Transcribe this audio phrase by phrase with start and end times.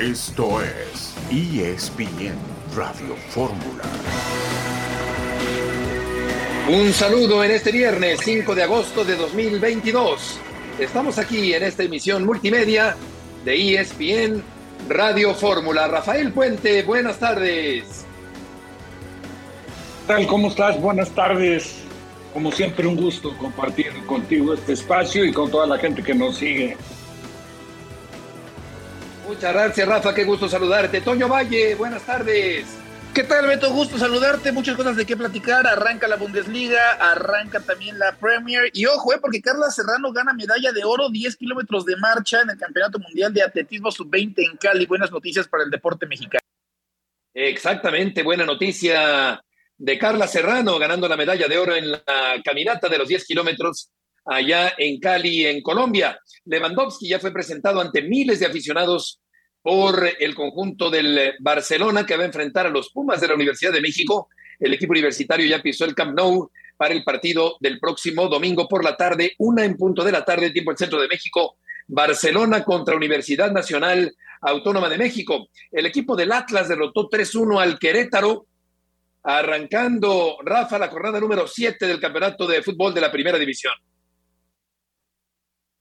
[0.00, 2.32] Esto es ESPN
[2.74, 3.84] Radio Fórmula.
[6.70, 10.40] Un saludo en este viernes 5 de agosto de 2022.
[10.78, 12.96] Estamos aquí en esta emisión multimedia
[13.44, 14.42] de ESPN
[14.88, 15.86] Radio Fórmula.
[15.86, 18.06] Rafael Puente, buenas tardes.
[20.06, 20.26] ¿Qué tal?
[20.26, 20.80] ¿Cómo estás?
[20.80, 21.74] Buenas tardes.
[22.32, 26.38] Como siempre, un gusto compartir contigo este espacio y con toda la gente que nos
[26.38, 26.78] sigue.
[29.30, 30.12] Muchas gracias, Rafa.
[30.12, 31.02] Qué gusto saludarte.
[31.02, 32.66] Toño Valle, buenas tardes.
[33.14, 33.72] ¿Qué tal, Beto?
[33.72, 34.50] Gusto saludarte.
[34.50, 35.68] Muchas cosas de qué platicar.
[35.68, 38.72] Arranca la Bundesliga, arranca también la Premier.
[38.72, 42.50] Y ojo, eh, porque Carla Serrano gana medalla de oro, 10 kilómetros de marcha en
[42.50, 44.84] el Campeonato Mundial de Atletismo Sub-20 en Cali.
[44.86, 46.44] Buenas noticias para el deporte mexicano.
[47.32, 49.40] Exactamente, buena noticia
[49.78, 52.02] de Carla Serrano ganando la medalla de oro en la
[52.44, 53.92] caminata de los 10 kilómetros
[54.24, 56.18] allá en Cali, en Colombia.
[56.44, 59.20] Lewandowski ya fue presentado ante miles de aficionados
[59.62, 63.72] por el conjunto del Barcelona que va a enfrentar a los Pumas de la Universidad
[63.72, 64.28] de México.
[64.58, 68.82] El equipo universitario ya pisó el Camp Nou para el partido del próximo domingo por
[68.82, 71.56] la tarde, una en punto de la tarde, tiempo del centro de México.
[71.86, 75.48] Barcelona contra Universidad Nacional Autónoma de México.
[75.70, 78.46] El equipo del Atlas derrotó 3-1 al Querétaro,
[79.22, 83.74] arrancando Rafa la jornada número 7 del campeonato de fútbol de la primera división.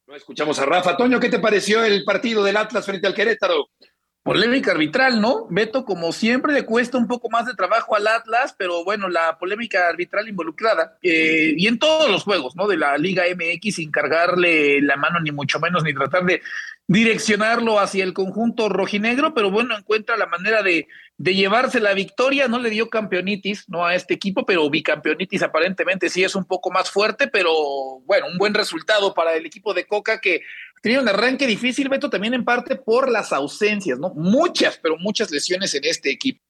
[0.09, 0.97] No escuchamos a Rafa.
[0.97, 3.69] Toño, ¿qué te pareció el partido del Atlas frente al Querétaro?
[4.23, 5.45] Polémica arbitral, ¿no?
[5.51, 9.37] Beto, como siempre, le cuesta un poco más de trabajo al Atlas, pero bueno, la
[9.37, 12.67] polémica arbitral involucrada, eh, y en todos los juegos, ¿no?
[12.67, 16.41] De la Liga MX, sin cargarle la mano, ni mucho menos, ni tratar de
[16.87, 20.87] direccionarlo hacia el conjunto rojinegro, pero bueno, encuentra la manera de,
[21.19, 26.09] de llevarse la victoria, no le dio campeonitis, no a este equipo, pero bicampeonitis aparentemente
[26.09, 29.85] sí es un poco más fuerte, pero bueno, un buen resultado para el equipo de
[29.85, 30.43] Coca que
[30.81, 34.13] tenía un arranque difícil, Beto, también en parte por las ausencias, ¿no?
[34.15, 36.41] Muchas, pero muchas lesiones en este equipo.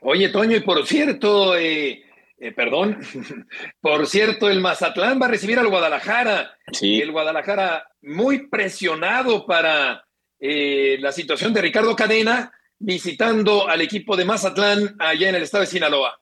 [0.00, 2.02] Oye, Toño, y por cierto, eh,
[2.38, 2.98] eh, perdón,
[3.82, 6.56] por cierto, el Mazatlán va a recibir al Guadalajara.
[6.72, 7.02] Sí.
[7.02, 10.06] El Guadalajara muy presionado para
[10.40, 15.62] eh, la situación de Ricardo Cadena, visitando al equipo de Mazatlán allá en el estado
[15.62, 16.20] de Sinaloa.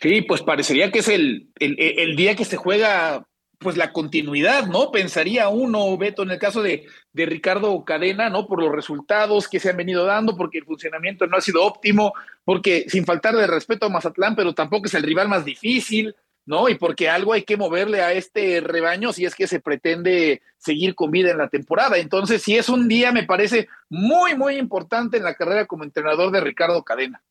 [0.00, 3.26] Sí, pues parecería que es el, el, día que se juega
[3.58, 4.90] pues la continuidad, ¿no?
[4.90, 8.46] Pensaría uno, Beto, en el caso de, de, Ricardo Cadena, ¿no?
[8.46, 12.12] Por los resultados que se han venido dando, porque el funcionamiento no ha sido óptimo,
[12.44, 16.14] porque sin faltar de respeto a Mazatlán, pero tampoco es el rival más difícil,
[16.46, 16.68] ¿no?
[16.68, 20.94] Y porque algo hay que moverle a este rebaño si es que se pretende seguir
[20.94, 21.98] con vida en la temporada.
[21.98, 26.30] Entonces, sí es un día, me parece, muy, muy importante en la carrera como entrenador
[26.30, 27.22] de Ricardo Cadena.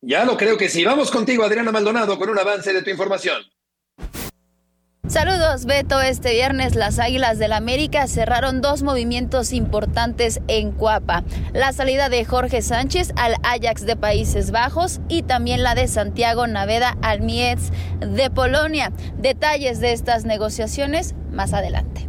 [0.00, 0.84] Ya lo creo que sí.
[0.84, 3.42] Vamos contigo, Adriana Maldonado, con un avance de tu información.
[5.14, 6.00] Saludos, Beto.
[6.00, 11.22] Este viernes las Águilas del América cerraron dos movimientos importantes en Cuapa.
[11.52, 16.48] La salida de Jorge Sánchez al Ajax de Países Bajos y también la de Santiago
[16.48, 17.70] Naveda al Mietz
[18.00, 18.90] de Polonia.
[19.16, 22.08] Detalles de estas negociaciones más adelante.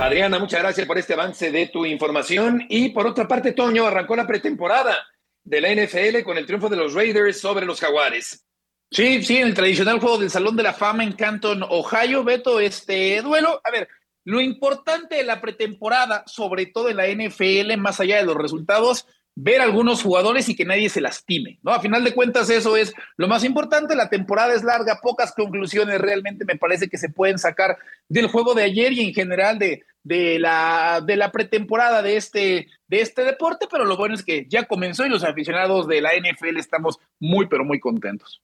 [0.00, 2.64] Adriana, muchas gracias por este avance de tu información.
[2.70, 4.96] Y por otra parte, Toño arrancó la pretemporada
[5.44, 8.45] de la NFL con el triunfo de los Raiders sobre los Jaguares.
[8.90, 12.60] Sí, sí, en el tradicional juego del Salón de la Fama en Canton, Ohio, Beto,
[12.60, 13.60] este duelo.
[13.64, 13.88] A ver,
[14.24, 19.06] lo importante de la pretemporada, sobre todo en la NFL, más allá de los resultados,
[19.34, 21.72] ver a algunos jugadores y que nadie se lastime, ¿no?
[21.72, 23.94] A final de cuentas, eso es lo más importante.
[23.94, 27.76] La temporada es larga, pocas conclusiones realmente me parece que se pueden sacar
[28.08, 32.68] del juego de ayer y en general de, de, la, de la pretemporada de este,
[32.88, 36.12] de este deporte, pero lo bueno es que ya comenzó y los aficionados de la
[36.14, 38.40] NFL estamos muy, pero muy contentos.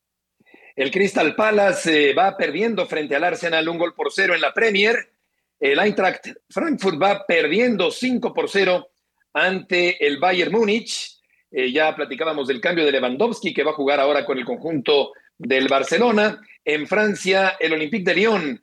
[0.75, 4.55] El Crystal Palace eh, va perdiendo frente al Arsenal un gol por cero en la
[4.55, 4.97] Premier.
[5.61, 8.89] El Eintracht Frankfurt va perdiendo 5 por 0
[9.35, 11.19] ante el Bayern Múnich.
[11.51, 15.13] Eh, ya platicábamos del cambio de Lewandowski que va a jugar ahora con el conjunto
[15.37, 16.41] del Barcelona.
[16.65, 18.63] En Francia, el Olympique de Lyon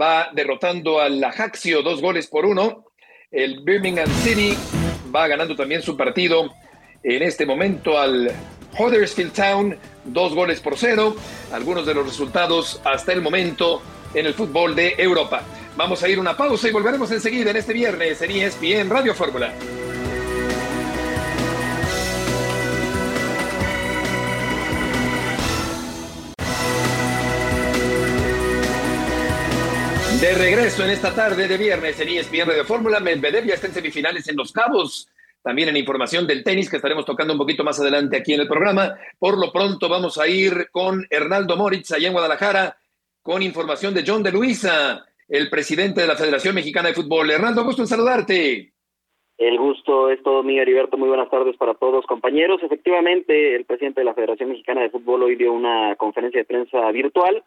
[0.00, 2.86] va derrotando al Ajaxio dos goles por uno.
[3.30, 4.56] El Birmingham City
[5.14, 6.50] va ganando también su partido
[7.02, 8.32] en este momento al
[8.78, 11.16] Huddersfield Town, dos goles por cero.
[11.52, 13.82] Algunos de los resultados hasta el momento
[14.14, 15.42] en el fútbol de Europa.
[15.76, 19.52] Vamos a ir una pausa y volveremos enseguida en este viernes en ESPN Radio Fórmula.
[30.20, 33.74] De regreso en esta tarde de viernes en ESPN Radio Fórmula, Medvedev ya está en
[33.74, 35.08] semifinales en Los Cabos
[35.42, 38.48] también en información del tenis que estaremos tocando un poquito más adelante aquí en el
[38.48, 38.94] programa.
[39.18, 42.76] Por lo pronto vamos a ir con Hernaldo Moritz allá en Guadalajara
[43.22, 47.30] con información de John de Luisa, el presidente de la Federación Mexicana de Fútbol.
[47.30, 48.72] Hernaldo, gusto en saludarte.
[49.38, 50.98] El gusto es todo mío, Heriberto.
[50.98, 52.62] Muy buenas tardes para todos, compañeros.
[52.62, 56.90] Efectivamente, el presidente de la Federación Mexicana de Fútbol hoy dio una conferencia de prensa
[56.90, 57.42] virtual.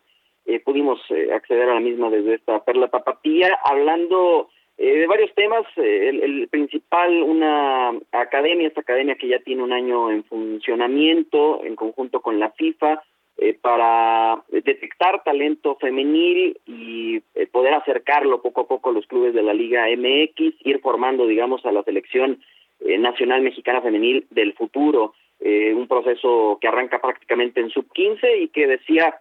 [0.45, 5.33] Eh, pudimos eh, acceder a la misma desde esta perla tapatía, hablando eh, de varios
[5.35, 5.65] temas.
[5.77, 11.75] El, el, principal, una academia, esta academia que ya tiene un año en funcionamiento en
[11.75, 13.01] conjunto con la FIFA,
[13.35, 19.33] eh, para detectar talento femenil y eh, poder acercarlo poco a poco a los clubes
[19.33, 22.39] de la Liga MX, ir formando, digamos, a la selección
[22.81, 25.13] eh, nacional mexicana femenil del futuro,
[25.45, 29.19] un proceso que arranca prácticamente en sub 15 y que decía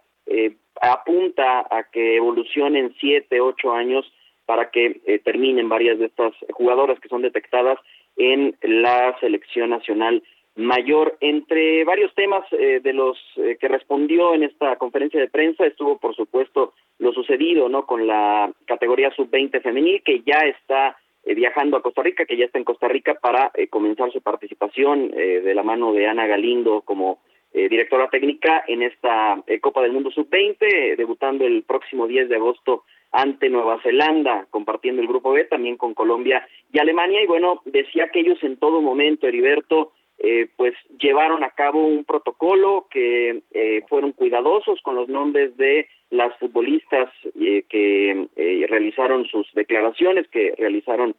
[0.79, 4.09] apunta a que evolucione en siete, ocho años
[4.45, 7.79] para que terminen varias de estas jugadoras que son detectadas
[8.17, 10.21] en la selección nacional
[10.55, 11.17] mayor.
[11.19, 15.97] Entre varios temas eh, de los eh, que respondió en esta conferencia de prensa estuvo,
[15.97, 21.77] por supuesto, lo sucedido no con la categoría sub-20 femenil, que ya está eh, viajando
[21.77, 25.63] a Costa Rica, que ya está en Costa Rica para comenzar su participación de la
[25.63, 27.19] mano de Ana Galindo como
[27.53, 33.49] directora técnica en esta Copa del Mundo sub-20, debutando el próximo 10 de agosto ante
[33.49, 37.23] Nueva Zelanda, compartiendo el grupo B también con Colombia y Alemania.
[37.23, 42.05] Y bueno, decía que ellos en todo momento, Heriberto, eh, pues llevaron a cabo un
[42.05, 48.27] protocolo que eh, fueron cuidadosos con los nombres de las futbolistas eh, que
[48.69, 51.15] realizaron sus declaraciones, que realizaron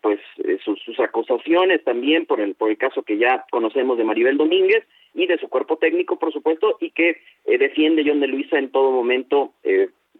[0.00, 0.18] pues
[0.64, 4.84] sus, sus, acusaciones también por el por el caso que ya conocemos de Maribel Domínguez
[5.14, 8.90] y de su cuerpo técnico, por supuesto, y que defiende John de Luisa en todo
[8.90, 9.52] momento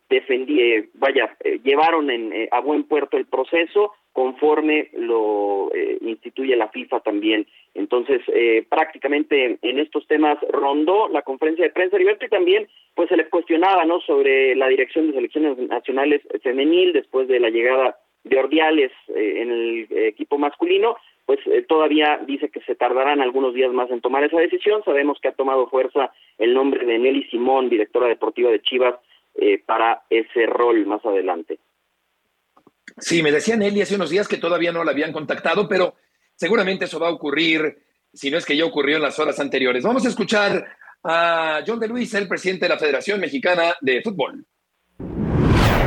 [0.08, 7.00] defendí, vaya, llevaron en, a buen puerto el proceso, conforme lo eh, instituye la FIFA
[7.00, 7.46] también.
[7.74, 13.16] Entonces, eh, prácticamente en estos temas rondó la conferencia de prensa y también pues se
[13.16, 18.38] le cuestionaba no sobre la dirección de selecciones nacionales femenil después de la llegada de
[18.38, 21.38] Ordiales eh, en el equipo masculino, pues
[21.68, 24.82] todavía dice que se tardarán algunos días más en tomar esa decisión.
[24.84, 28.96] Sabemos que ha tomado fuerza el nombre de Nelly Simón, directora deportiva de Chivas,
[29.66, 31.58] para ese rol más adelante.
[32.98, 35.94] Sí, me decía Nelly hace unos días que todavía no la habían contactado, pero
[36.34, 37.78] seguramente eso va a ocurrir,
[38.12, 39.84] si no es que ya ocurrió en las horas anteriores.
[39.84, 40.66] Vamos a escuchar
[41.02, 44.44] a John de Luis, el presidente de la Federación Mexicana de Fútbol.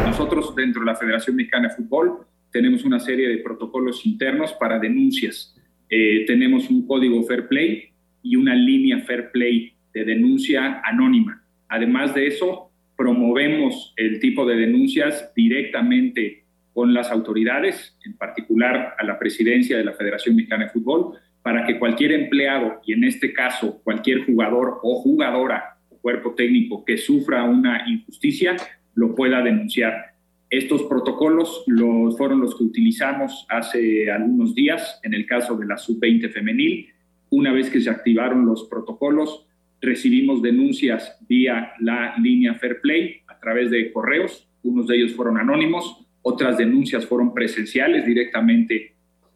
[0.05, 4.79] Nosotros dentro de la Federación Mexicana de Fútbol tenemos una serie de protocolos internos para
[4.79, 5.55] denuncias.
[5.89, 7.91] Eh, tenemos un código Fair Play
[8.21, 11.43] y una línea Fair Play de denuncia anónima.
[11.67, 16.43] Además de eso, promovemos el tipo de denuncias directamente
[16.73, 21.65] con las autoridades, en particular a la presidencia de la Federación Mexicana de Fútbol, para
[21.65, 26.97] que cualquier empleado, y en este caso cualquier jugador o jugadora o cuerpo técnico que
[26.97, 28.55] sufra una injusticia,
[28.95, 30.13] lo pueda denunciar.
[30.49, 35.77] Estos protocolos los, fueron los que utilizamos hace algunos días en el caso de la
[35.77, 36.89] sub-20 femenil.
[37.29, 39.47] Una vez que se activaron los protocolos,
[39.83, 44.47] recibimos denuncias vía la línea Fair Play a través de correos.
[44.63, 48.93] Unos de ellos fueron anónimos, otras denuncias fueron presenciales directamente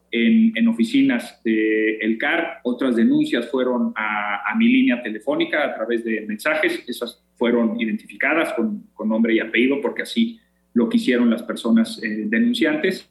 [0.10, 6.84] en, oficinas del CAR, otras denuncias fueron a, mi línea telefónica a través de mensajes,
[6.88, 10.40] esas fueron identificadas con, nombre y apellido porque así
[10.74, 13.10] lo quisieron las personas eh, denunciantes.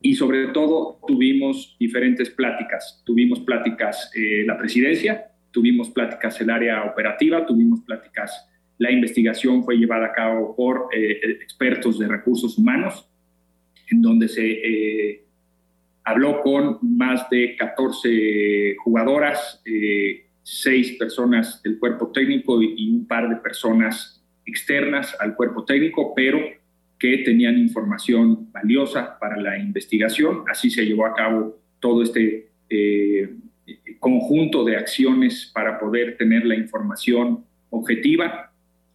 [0.00, 6.84] Y sobre todo tuvimos diferentes pláticas, tuvimos pláticas eh, la presidencia, tuvimos pláticas el área
[6.84, 13.08] operativa, tuvimos pláticas la investigación fue llevada a cabo por eh, expertos de recursos humanos,
[13.90, 15.24] en donde se eh,
[16.04, 23.28] habló con más de 14 jugadoras, eh, seis personas del cuerpo técnico y, un par
[23.28, 26.38] de personas externas al cuerpo técnico, pero
[26.98, 30.44] que tenían información valiosa para la investigación.
[30.48, 32.48] Así se llevó a cabo todo este
[33.98, 38.52] conjunto de acciones para poder tener la información objetiva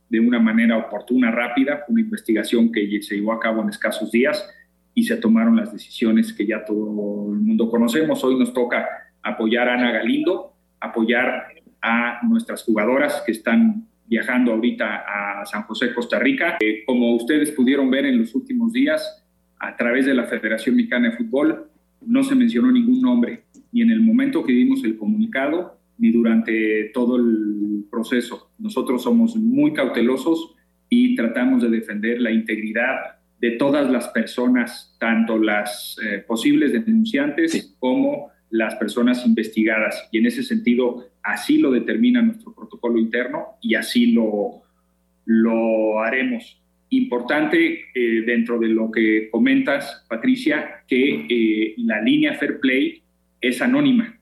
[0.09, 4.47] de una manera oportuna, rápida, una investigación que se llevó a cabo en escasos días
[4.93, 8.23] y se tomaron las decisiones que ya todo el mundo conocemos.
[8.23, 8.87] Hoy nos toca
[9.21, 11.47] apoyar a Ana Galindo, apoyar
[11.81, 16.57] a nuestras jugadoras que están viajando ahorita a San José, Costa Rica.
[16.59, 19.23] Eh, como ustedes pudieron ver en los últimos días,
[19.59, 21.69] a través de la Federación Mexicana de Fútbol,
[22.05, 23.45] no se mencionó ningún nombre.
[23.71, 28.51] Y en el momento que dimos el comunicado, ni durante todo el proceso.
[28.57, 30.55] Nosotros somos muy cautelosos
[30.89, 37.75] y tratamos de defender la integridad de todas las personas, tanto las eh, posibles denunciantes
[37.79, 40.07] como las personas investigadas.
[40.11, 44.61] Y en ese sentido, así lo determina nuestro protocolo interno y así lo,
[45.25, 46.62] lo haremos.
[46.97, 53.01] Importante eh, dentro de lo que comentas, Patricia, que eh, la línea Fair Play
[53.41, 54.17] es anónima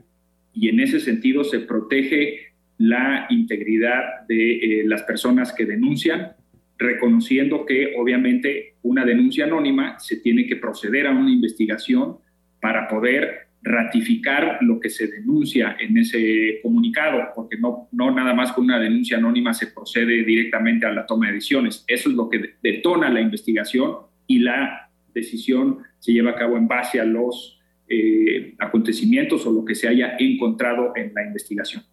[0.53, 6.33] y en ese sentido se protege la integridad de las personas que denuncian,
[6.77, 12.17] reconociendo que obviamente una denuncia anónima se tiene que proceder a una investigación
[12.59, 18.51] para poder ratificar lo que se denuncia en ese comunicado, porque no, no nada más
[18.53, 21.83] con una denuncia anónima se procede directamente a la toma de decisiones.
[21.87, 26.67] Eso es lo que detona la investigación y la decisión se lleva a cabo en
[26.67, 31.83] base a los eh, acontecimientos o lo que se haya encontrado en la investigación.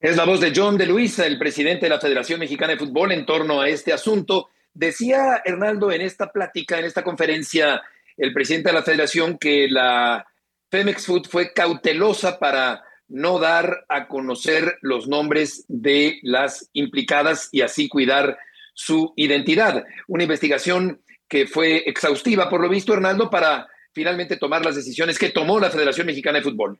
[0.00, 3.12] Es la voz de John de Luisa, el presidente de la Federación Mexicana de Fútbol,
[3.12, 4.50] en torno a este asunto.
[4.74, 7.80] Decía Hernando en esta plática, en esta conferencia,
[8.16, 10.26] el presidente de la federación que la
[10.70, 17.60] Femex Food fue cautelosa para no dar a conocer los nombres de las implicadas y
[17.60, 18.38] así cuidar
[18.72, 19.84] su identidad.
[20.08, 25.30] Una investigación que fue exhaustiva, por lo visto, Hernando, para finalmente tomar las decisiones que
[25.30, 26.78] tomó la Federación Mexicana de Fútbol.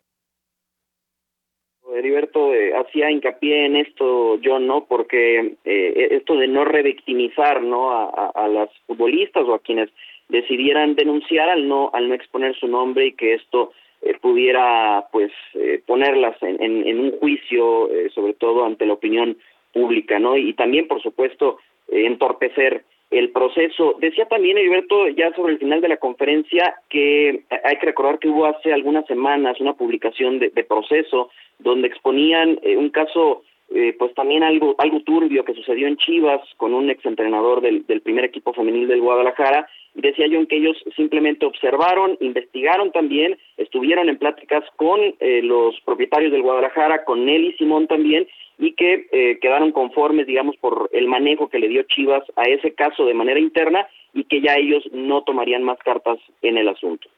[1.95, 4.87] Heriberto eh, hacía hincapié en esto, yo ¿no?
[4.87, 7.93] Porque eh, esto de no revictimizar, ¿no?
[7.93, 9.91] A, las futbolistas o a quienes
[10.35, 13.73] decidieran denunciar al no al no exponer su nombre y que esto
[14.03, 19.37] eh, pudiera pues eh, ponerlas en, en, un juicio eh, sobre todo ante la opinión
[19.73, 23.95] pública no y también por supuesto entorpecer el proceso.
[24.01, 28.29] Decía también Heriberto ya sobre el final de la conferencia que hay que recordar que
[28.29, 33.43] hubo hace algunas semanas una publicación de, de proceso donde exponían un caso
[33.75, 38.03] eh, pues también algo algo turbio que sucedió en Chivas con un exentrenador del, del
[38.03, 44.09] primer equipo femenil del Guadalajara decía yo en que ellos simplemente observaron, investigaron también, estuvieron
[44.09, 48.27] en pláticas con eh, los propietarios del Guadalajara, con Nelly Simón también,
[48.59, 52.75] y que eh, quedaron conformes, digamos, por el manejo que le dio Chivas a ese
[52.75, 57.09] caso de manera interna y que ya ellos no tomarían más cartas en el asunto.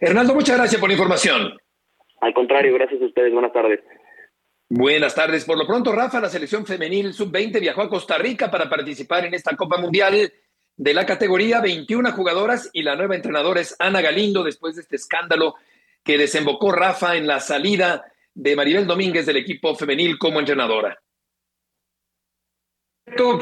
[0.00, 1.58] Hernando, muchas gracias por la información.
[2.20, 3.32] Al contrario, gracias a ustedes.
[3.32, 3.80] Buenas tardes.
[4.74, 5.44] Buenas tardes.
[5.44, 9.34] Por lo pronto, Rafa, la selección femenil sub-20 viajó a Costa Rica para participar en
[9.34, 10.32] esta Copa Mundial
[10.78, 14.96] de la categoría, 21 jugadoras y la nueva entrenadora es Ana Galindo después de este
[14.96, 15.56] escándalo
[16.02, 18.02] que desembocó Rafa en la salida
[18.32, 20.98] de Maribel Domínguez del equipo femenil como entrenadora.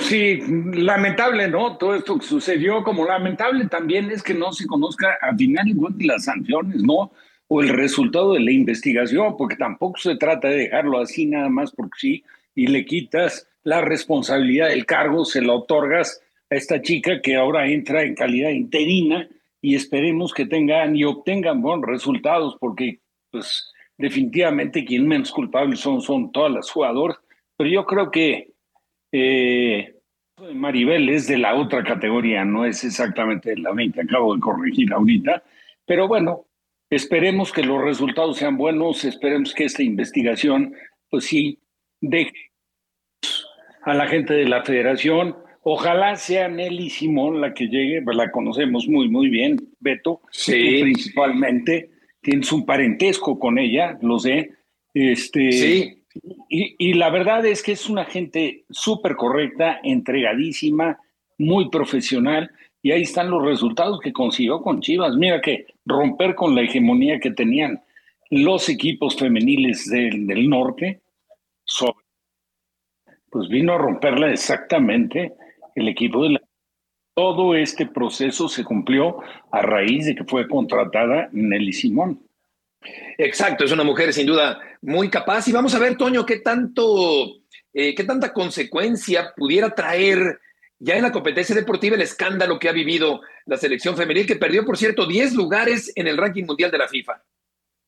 [0.01, 0.41] Sí,
[0.73, 1.77] lamentable, ¿no?
[1.77, 6.07] Todo esto que sucedió, como lamentable también es que no se conozca a final de
[6.07, 7.13] las sanciones, ¿no?
[7.53, 11.73] O el resultado de la investigación, porque tampoco se trata de dejarlo así nada más
[11.73, 17.21] porque sí, y le quitas la responsabilidad del cargo, se la otorgas a esta chica
[17.21, 19.29] que ahora entra en calidad interina
[19.61, 26.01] y esperemos que tengan y obtengan buenos resultados porque pues definitivamente quien menos culpables son,
[26.01, 27.19] son todas las jugadoras,
[27.57, 28.53] pero yo creo que
[29.13, 29.95] eh,
[30.55, 35.43] Maribel es de la otra categoría, no es exactamente la 20, acabo de corregir ahorita,
[35.85, 36.47] pero bueno,
[36.91, 40.75] esperemos que los resultados sean buenos, esperemos que esta investigación,
[41.09, 41.59] pues sí,
[42.01, 42.51] deje
[43.83, 48.31] a la gente de la federación Ojalá sea Nelly Simón la que llegue, pues la
[48.31, 50.23] conocemos muy, muy bien, Beto.
[50.31, 50.81] Sí.
[50.81, 51.91] Principalmente,
[52.23, 54.53] tienes un parentesco con ella, lo sé.
[54.95, 56.03] Este, sí.
[56.49, 60.99] Y, y la verdad es que es una gente súper correcta, entregadísima,
[61.37, 62.51] muy profesional.
[62.83, 65.15] Y ahí están los resultados que consiguió con Chivas.
[65.17, 67.83] Mira que romper con la hegemonía que tenían
[68.31, 71.01] los equipos femeniles del, del norte,
[73.31, 75.33] pues vino a romperla exactamente
[75.75, 76.43] el equipo de la...
[77.15, 79.19] Todo este proceso se cumplió
[79.51, 82.23] a raíz de que fue contratada Nelly Simón.
[83.19, 87.41] Exacto, es una mujer sin duda muy capaz y vamos a ver, Toño, qué tanto,
[87.75, 90.41] eh, qué tanta consecuencia pudiera traer
[90.81, 94.65] ya en la competencia deportiva el escándalo que ha vivido la selección femenil, que perdió,
[94.65, 97.23] por cierto, 10 lugares en el ranking mundial de la FIFA.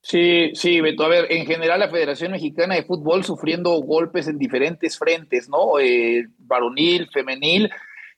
[0.03, 1.03] Sí, sí, Beto.
[1.03, 5.79] A ver, en general la Federación Mexicana de Fútbol sufriendo golpes en diferentes frentes, ¿no?
[5.79, 7.71] Eh, varonil, femenil.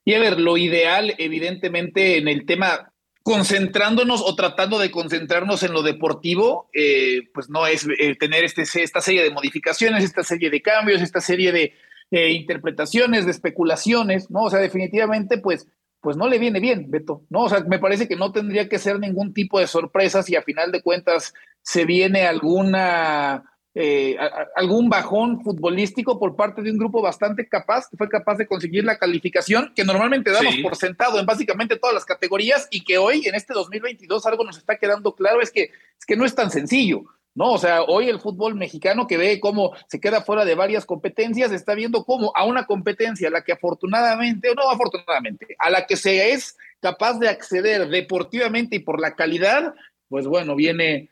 [0.04, 2.92] Y a ver, lo ideal, evidentemente, en el tema,
[3.24, 8.64] concentrándonos o tratando de concentrarnos en lo deportivo, eh, pues no es eh, tener este,
[8.64, 11.74] esta serie de modificaciones, esta serie de cambios, esta serie de
[12.12, 14.44] interpretaciones, de especulaciones, ¿no?
[14.44, 15.68] O sea, definitivamente, pues
[16.06, 17.46] pues no le viene bien, Beto, ¿no?
[17.46, 20.44] O sea, me parece que no tendría que ser ningún tipo de sorpresa si a
[20.44, 21.34] final de cuentas
[21.64, 23.44] se viene alguna,
[23.74, 24.16] eh,
[24.56, 28.84] algún bajón futbolístico por parte de un grupo bastante capaz, que fue capaz de conseguir
[28.84, 33.26] la calificación que normalmente damos por sentado en básicamente todas las categorías y que hoy,
[33.26, 36.52] en este 2022, algo nos está quedando claro, es que, es que no es tan
[36.52, 37.06] sencillo.
[37.36, 37.52] ¿No?
[37.52, 41.52] O sea, hoy el fútbol mexicano que ve cómo se queda fuera de varias competencias,
[41.52, 45.98] está viendo cómo a una competencia a la que afortunadamente, no afortunadamente, a la que
[45.98, 49.76] se es capaz de acceder deportivamente y por la calidad,
[50.08, 51.10] pues bueno, viene,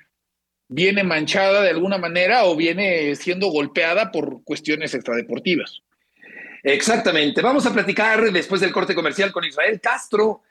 [0.70, 5.82] viene manchada de alguna manera o viene siendo golpeada por cuestiones extradeportivas.
[6.64, 7.42] Exactamente.
[7.42, 10.44] Vamos a platicar después del corte comercial con Israel Castro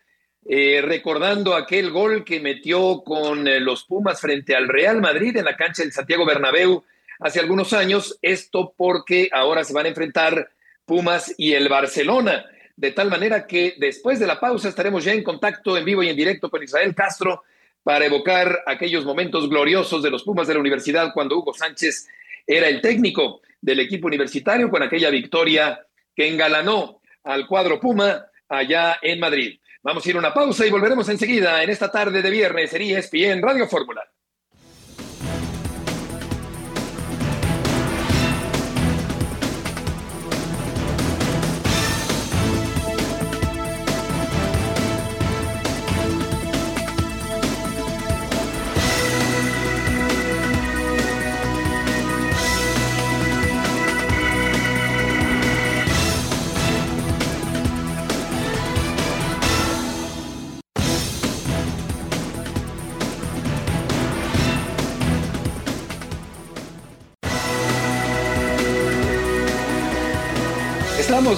[0.44, 5.44] eh, recordando aquel gol que metió con eh, los Pumas frente al Real Madrid en
[5.44, 6.82] la cancha del Santiago Bernabéu
[7.20, 8.18] hace algunos años.
[8.22, 10.50] Esto porque ahora se van a enfrentar
[10.84, 12.44] Pumas y el Barcelona.
[12.76, 16.08] De tal manera que después de la pausa estaremos ya en contacto en vivo y
[16.08, 17.44] en directo con Israel Castro
[17.84, 22.08] para evocar aquellos momentos gloriosos de los Pumas de la universidad cuando Hugo Sánchez
[22.46, 28.98] era el técnico del equipo universitario con aquella victoria que engalanó al cuadro Puma allá
[29.00, 29.60] en Madrid.
[29.84, 32.82] Vamos a ir a una pausa y volveremos enseguida en esta tarde de viernes en
[32.82, 34.02] ESPN Radio Fórmula.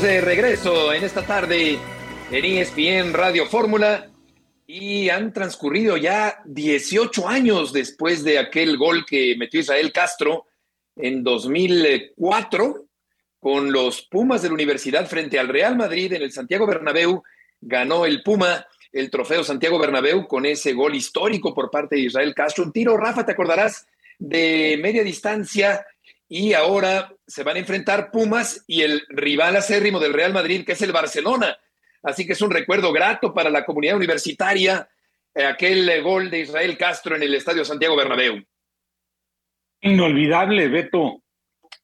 [0.00, 1.78] De regreso en esta tarde
[2.30, 4.10] en ESPN Radio Fórmula
[4.66, 10.46] y han transcurrido ya 18 años después de aquel gol que metió Israel Castro
[10.96, 12.86] en 2004
[13.38, 17.22] con los Pumas de la Universidad frente al Real Madrid en el Santiago Bernabéu.
[17.60, 22.34] Ganó el Puma el trofeo Santiago Bernabéu con ese gol histórico por parte de Israel
[22.34, 22.64] Castro.
[22.64, 23.86] Un tiro, Rafa, te acordarás,
[24.18, 25.86] de media distancia
[26.28, 30.72] y ahora se van a enfrentar Pumas y el rival acérrimo del Real Madrid, que
[30.72, 31.56] es el Barcelona.
[32.02, 34.88] Así que es un recuerdo grato para la comunidad universitaria
[35.34, 38.42] eh, aquel gol de Israel Castro en el Estadio Santiago Bernabéu.
[39.80, 41.22] Inolvidable, Beto.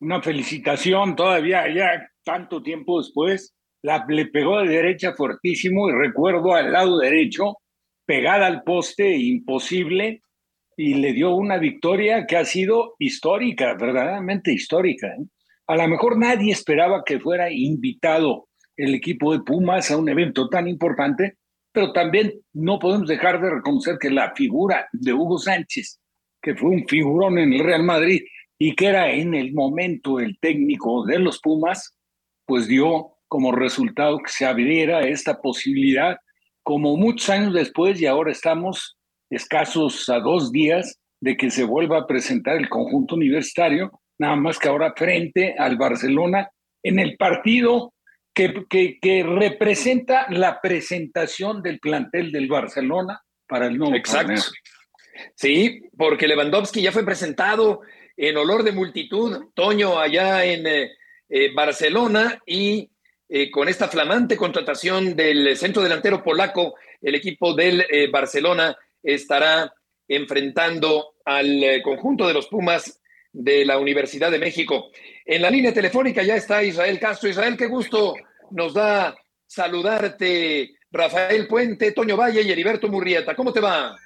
[0.01, 3.55] Una felicitación todavía, ya tanto tiempo después.
[3.83, 7.57] Le pegó de derecha fuertísimo y recuerdo al lado derecho,
[8.05, 10.23] pegada al poste, imposible,
[10.81, 15.09] y le dio una victoria que ha sido histórica, verdaderamente histórica.
[15.09, 15.27] ¿eh?
[15.67, 20.49] A lo mejor nadie esperaba que fuera invitado el equipo de Pumas a un evento
[20.49, 21.37] tan importante,
[21.71, 26.01] pero también no podemos dejar de reconocer que la figura de Hugo Sánchez,
[26.41, 28.23] que fue un figurón en el Real Madrid
[28.59, 31.95] y que era en el momento el técnico de los Pumas,
[32.47, 36.17] pues dio como resultado que se abriera esta posibilidad,
[36.63, 38.97] como muchos años después, y ahora estamos
[39.31, 44.59] escasos a dos días de que se vuelva a presentar el conjunto universitario, nada más
[44.59, 46.51] que ahora frente al Barcelona
[46.83, 47.95] en el partido
[48.35, 54.41] que, que, representa la presentación del plantel del Barcelona para el nuevo Exacto.
[55.35, 57.81] Sí, porque Lewandowski ya fue presentado
[58.17, 60.91] en olor de multitud, Toño allá en eh,
[61.29, 62.91] eh, Barcelona y
[63.29, 69.73] eh, con esta flamante contratación del centro delantero polaco, el equipo del Barcelona estará
[70.09, 73.01] enfrentando al eh, conjunto de los Pumas
[73.33, 74.91] de la Universidad de México.
[75.25, 77.29] En la línea telefónica ya está Israel Castro.
[77.29, 78.15] Israel, qué gusto
[78.51, 79.15] nos da
[79.47, 80.75] saludarte.
[80.93, 83.37] Rafael Puente, Toño Valle y Heriberto Murrieta.
[83.37, 83.97] ¿Cómo te va?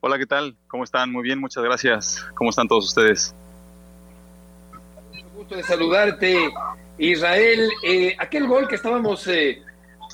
[0.00, 0.56] Hola, ¿qué tal?
[0.66, 1.12] ¿Cómo están?
[1.12, 2.26] Muy bien, muchas gracias.
[2.34, 3.34] ¿Cómo están todos ustedes?
[5.10, 6.50] Mucho gusto de saludarte,
[6.98, 7.68] Israel.
[7.84, 9.62] Eh, aquel gol que estábamos eh,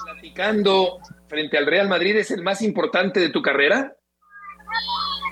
[0.05, 3.95] platicando frente al Real Madrid es el más importante de tu carrera?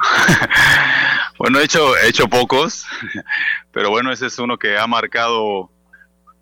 [1.38, 2.87] bueno, he hecho, he hecho pocos,
[3.72, 5.70] pero bueno, ese es uno que ha marcado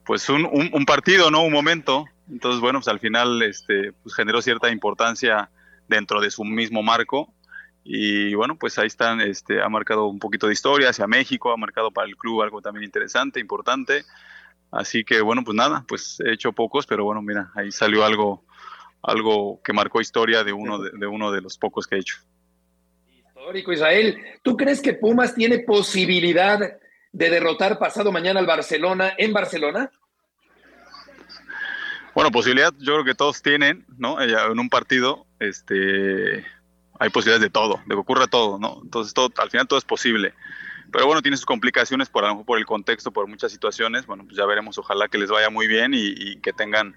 [0.05, 1.43] pues un, un, partido, ¿no?
[1.43, 2.05] Un momento.
[2.31, 5.51] Entonces, bueno, pues al final este, pues generó cierta importancia
[5.89, 7.33] dentro de su mismo marco.
[7.85, 11.57] Y bueno, pues ahí están, este, ha marcado un poquito de historia hacia México, ha
[11.57, 14.05] marcado para el club algo también interesante, importante.
[14.75, 18.45] Así que bueno, pues nada, pues he hecho pocos, pero bueno, mira, ahí salió algo,
[19.03, 22.17] algo que marcó historia de uno de, uno de los pocos que he hecho.
[23.07, 24.19] Histórico, Israel.
[24.43, 26.59] ¿Tú crees que Pumas tiene posibilidad
[27.13, 29.93] de derrotar pasado mañana al Barcelona en Barcelona?
[32.13, 34.21] Bueno, posibilidad yo creo que todos tienen, ¿no?
[34.21, 36.45] Eh, en un partido, este,
[36.99, 38.81] hay posibilidades de todo, de que ocurra todo, ¿no?
[38.83, 40.35] Entonces, todo, al final todo es posible.
[40.95, 44.07] Pero bueno, tiene sus complicaciones por, por el contexto, por muchas situaciones.
[44.07, 46.95] Bueno, pues ya veremos, ojalá que les vaya muy bien y que tengan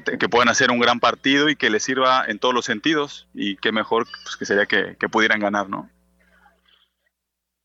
[0.00, 3.56] que, puedan hacer un gran partido y que les sirva en todos los sentidos y
[3.56, 5.90] qué mejor pues, que sería que, pudieran ganar, ¿no?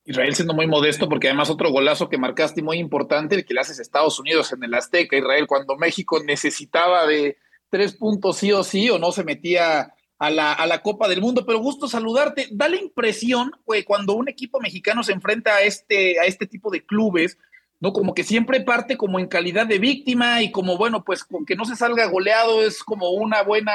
[0.04, 3.60] Israel siendo muy modesto, porque además otro golazo que marcaste muy importante, el que le
[3.62, 7.38] haces a Estados Unidos en el Azteca, Israel, cuando México necesitaba de
[7.70, 11.22] tres puntos sí o sí, o no se metía a la, a la Copa del
[11.22, 11.46] Mundo.
[11.46, 12.48] Pero gusto saludarte.
[12.52, 16.72] Da la impresión, güey, cuando un equipo mexicano se enfrenta a este, a este tipo
[16.72, 17.38] de clubes,
[17.80, 17.94] ¿no?
[17.94, 21.56] Como que siempre parte como en calidad de víctima y como, bueno, pues con que
[21.56, 23.74] no se salga goleado es como una buena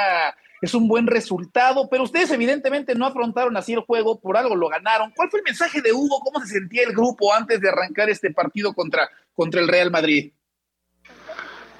[0.63, 4.69] es un buen resultado, pero ustedes evidentemente no afrontaron así el juego, por algo lo
[4.69, 5.11] ganaron.
[5.13, 6.21] ¿Cuál fue el mensaje de Hugo?
[6.21, 10.31] ¿Cómo se sentía el grupo antes de arrancar este partido contra, contra el Real Madrid?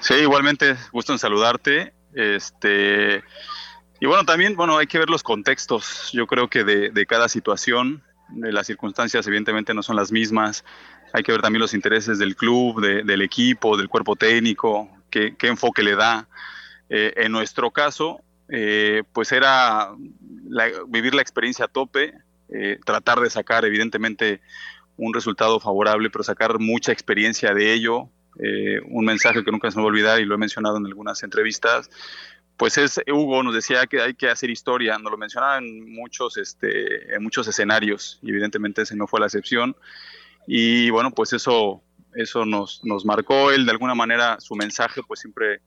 [0.02, 1.94] Sí, igualmente, gusto en saludarte.
[2.14, 3.24] Este,
[4.00, 6.10] y bueno, también, bueno, hay que ver los contextos.
[6.14, 10.66] Yo creo que de, cada situación, de las circunstancias evidentemente no son las mismas.
[11.14, 15.84] Hay que ver también los intereses del club, del equipo, del cuerpo técnico, qué, enfoque
[15.84, 16.28] le da.
[16.90, 19.92] Eh, en nuestro caso, eh, pues era
[20.88, 22.14] vivir la experiencia a tope,
[22.50, 24.42] eh, tratar de sacar evidentemente
[24.98, 28.10] un resultado favorable, pero sacar mucha experiencia de ello.
[28.40, 30.86] Eh, un mensaje que nunca se me va a olvidar y lo he mencionado en
[30.86, 31.90] algunas entrevistas,
[32.64, 36.38] pues es, Hugo nos decía que hay que hacer historia, nos lo mencionaba en muchos,
[36.38, 39.76] este, en muchos escenarios y evidentemente ese no fue la excepción.
[40.48, 41.84] Y bueno, pues eso,
[42.16, 45.60] eso nos, nos marcó, él de alguna manera su mensaje pues siempre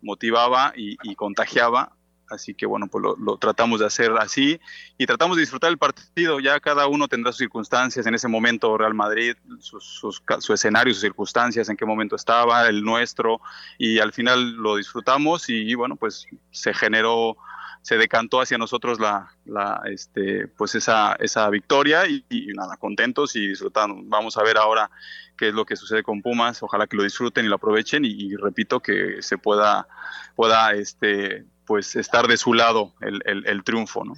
[0.00, 1.92] motivaba y, y contagiaba
[2.30, 4.60] Así que bueno, pues lo, tratamos de hacer así
[4.96, 6.40] y tratamos de disfrutar el partido.
[6.40, 11.68] Ya cada uno tendrá sus circunstancias en ese momento, Real Madrid, su escenario, sus circunstancias,
[11.68, 13.40] en qué momento estaba, el nuestro,
[13.78, 17.36] y al final lo disfrutamos y, bueno, pues se generó
[17.82, 23.48] se decantó hacia nosotros la, la este, pues esa, esa victoria y, nada, contentos y
[23.48, 23.96] disfrutando.
[24.04, 24.90] Vamos a ver ahora
[25.36, 28.34] qué es lo que sucede con Pumas, ojalá que lo disfruten y lo aprovechen y,
[28.36, 29.86] repito que se pueda,
[30.34, 34.14] pueda este, pues estar de su lado el, triunfo, ¿no?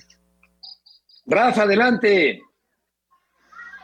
[1.27, 2.43] Rafa, adelante.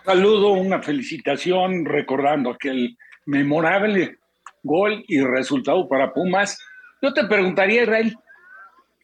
[0.05, 4.19] Saludo, una felicitación, recordando aquel memorable
[4.62, 6.59] gol y resultado para Pumas.
[7.03, 8.17] Yo te preguntaría, Israel,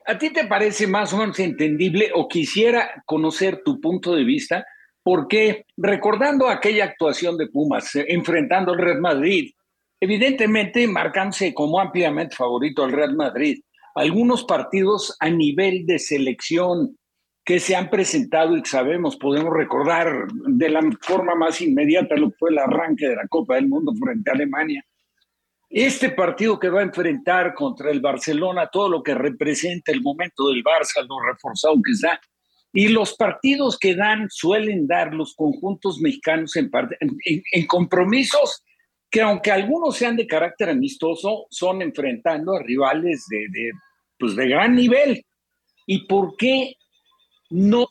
[0.06, 4.64] ¿a ti te parece más o menos entendible o quisiera conocer tu punto de vista?
[5.02, 9.50] Porque recordando aquella actuación de Pumas, eh, enfrentando al Real Madrid,
[10.00, 13.60] evidentemente marcándose como ampliamente favorito al Real Madrid,
[13.94, 16.96] algunos partidos a nivel de selección
[17.44, 22.36] que se han presentado y sabemos, podemos recordar de la forma más inmediata lo que
[22.38, 24.84] fue el arranque de la Copa del Mundo frente a Alemania.
[25.72, 30.48] Este partido que va a enfrentar contra el Barcelona, todo lo que representa el momento
[30.48, 32.20] del Barça, lo reforzado que está,
[32.74, 36.70] y los partidos que dan, suelen dar los conjuntos mexicanos en,
[37.52, 38.62] en compromisos
[39.12, 43.70] que aunque algunos sean de carácter amistoso, son enfrentando a rivales de, de,
[44.18, 45.22] pues de gran nivel.
[45.86, 46.76] ¿Y por qué
[47.50, 47.86] no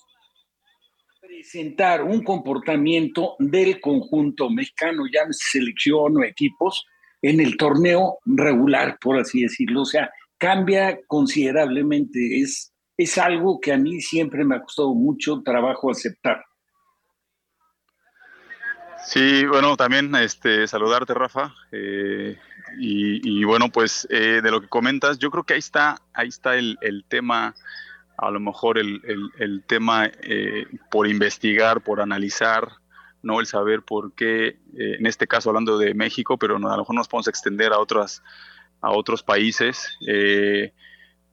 [1.19, 6.85] presentar un comportamiento del conjunto mexicano, ya selección o equipos,
[7.21, 9.81] en el torneo regular, por así decirlo?
[9.81, 12.41] O sea, cambia considerablemente.
[12.41, 16.43] Es, es algo que a mí siempre me ha costado mucho trabajo aceptar.
[19.05, 21.53] Sí, bueno, también este, saludarte, Rafa.
[21.71, 22.37] Eh,
[22.77, 26.55] y, bueno, pues eh, de lo que comentas, yo creo que ahí está, ahí está
[26.55, 26.77] el,
[27.09, 27.55] tema,
[28.17, 29.01] a lo mejor el,
[29.39, 32.69] el, tema eh, por investigar, por analizar,
[33.23, 36.95] no el saber por qué, en este caso hablando de México, pero a lo mejor
[36.95, 38.23] nos podemos extender a otras,
[38.81, 39.97] a otros países.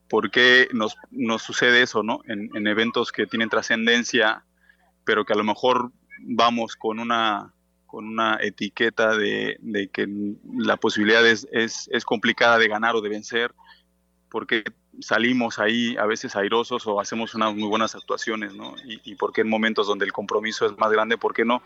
[0.09, 2.21] ¿Por qué nos, nos, sucede eso, no?
[2.27, 4.45] En, en eventos que tienen trascendencia,
[5.05, 7.53] pero que a lo mejor vamos con una
[7.89, 9.59] con una etiqueta de,
[9.93, 10.07] que
[10.57, 13.55] la posibilidad es, es, complicada de ganar o de vencer,
[14.31, 14.63] porque
[15.01, 18.75] salimos ahí a veces airosos o hacemos unas muy buenas actuaciones, ¿no?
[18.85, 21.63] Y, y porque en momentos donde el compromiso es más grande, ¿por qué no?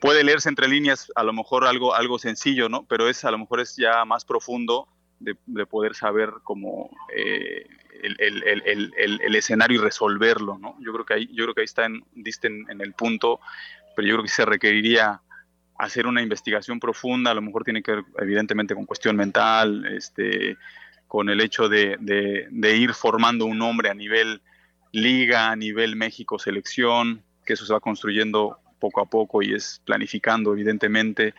[0.00, 2.84] Puede leerse entre líneas a lo mejor algo, algo sencillo, ¿no?
[2.84, 4.88] Pero es a lo mejor es ya más profundo
[5.18, 7.66] de, poder saber cómo eh,
[8.02, 10.76] el, el, el, el, escenario y resolverlo, ¿no?
[10.80, 13.40] Yo creo que ahí, yo creo que ahí está en, en, en el punto,
[13.94, 15.22] pero yo creo que se requeriría
[15.78, 20.56] hacer una investigación profunda, a lo mejor tiene que ver evidentemente con cuestión mental, este,
[21.08, 21.98] con el hecho de,
[22.76, 24.42] ir formando un nombre a nivel
[24.92, 29.80] liga, a nivel México selección, que eso se va construyendo poco a poco y es
[29.84, 31.34] planificando evidentemente,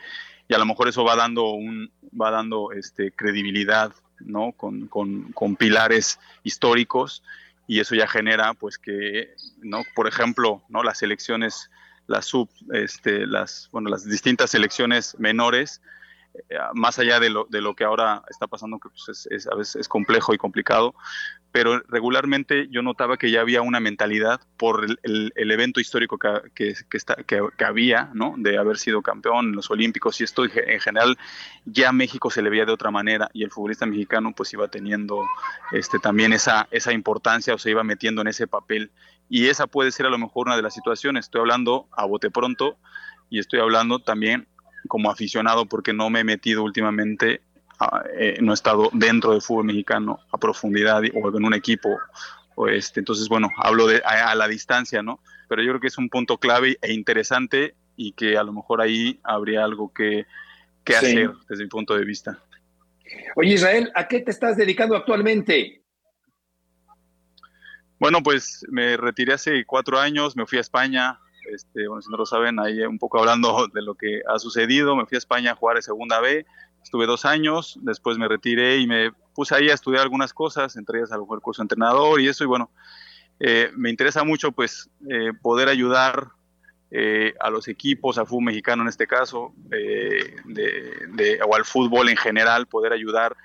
[0.47, 4.53] y a lo mejor eso va dando un, va dando este, credibilidad, ¿no?
[4.53, 7.23] Con, con, con pilares históricos
[7.67, 9.81] y eso ya genera pues que, ¿no?
[9.93, 10.83] Por ejemplo, ¿no?
[10.83, 11.69] Las elecciones
[12.07, 15.81] las sub, este, las, bueno, las distintas selecciones menores
[16.73, 19.77] más allá de lo, de lo que ahora está pasando, que pues, es, a veces
[19.77, 20.93] es complejo y complicado,
[21.51, 26.97] pero regularmente yo notaba que ya había una mentalidad por el, evento histórico que, que,
[26.97, 28.35] está, que, había, ¿no?
[28.37, 31.17] De haber sido campeón en los Olímpicos y esto en general
[31.65, 35.25] ya México se le veía de otra manera y el futbolista mexicano pues iba teniendo
[35.71, 38.91] este, también esa, esa importancia o se iba metiendo en ese papel
[39.29, 41.25] y esa puede ser a lo mejor una de las situaciones.
[41.25, 42.77] Estoy hablando a bote pronto
[43.29, 44.47] y estoy hablando también
[44.87, 47.41] como aficionado porque no me he metido últimamente,
[48.17, 51.99] eh, no he estado dentro del fútbol mexicano a profundidad o en un equipo.
[52.55, 55.19] O este, entonces, bueno, hablo de, a, la distancia, ¿no?
[55.47, 58.81] Pero yo creo que es un punto clave e interesante y que a lo mejor
[58.81, 60.25] ahí habría algo que,
[60.83, 62.39] que hacer desde mi punto de vista.
[63.35, 65.83] Oye, Israel, ¿a qué te estás dedicando actualmente?
[67.99, 71.19] Bueno, pues me retiré hace cuatro años, me fui a España,
[71.53, 74.95] este, bueno, si no lo saben, ahí un poco hablando de lo que ha sucedido,
[74.95, 76.45] me fui a España a jugar en Segunda B,
[76.83, 80.99] estuve dos años, después me retiré y me puse ahí a estudiar algunas cosas, entre
[80.99, 82.71] ellas a lo curso de entrenador y eso, y bueno,
[83.39, 86.29] eh, me interesa mucho pues eh, poder ayudar
[86.89, 92.17] eh, a los equipos, al fútbol mexicano en este caso, de, o al fútbol en
[92.17, 93.35] general, poder ayudar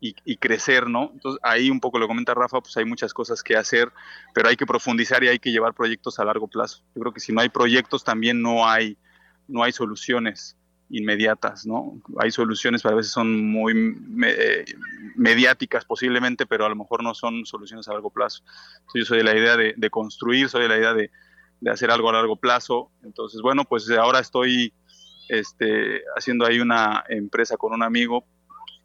[0.00, 1.10] y, crecer, ¿no?
[1.12, 3.92] Entonces ahí un poco lo comenta Rafa, pues hay muchas cosas que hacer,
[4.32, 6.82] pero hay que profundizar y hay que llevar proyectos a largo plazo.
[6.94, 8.96] Yo creo que si no hay proyectos también no hay,
[9.46, 10.56] no hay soluciones
[10.88, 12.00] inmediatas, ¿no?
[12.18, 14.64] Hay soluciones, pero a veces son muy eh,
[15.16, 18.42] mediáticas posiblemente, pero a lo mejor no son soluciones a largo plazo.
[18.78, 21.10] Entonces yo soy de la idea de, construir, soy de la idea de,
[21.60, 22.90] de, hacer algo a largo plazo.
[23.04, 24.72] Entonces, bueno, pues ahora estoy
[25.28, 28.24] este, haciendo ahí una empresa con un amigo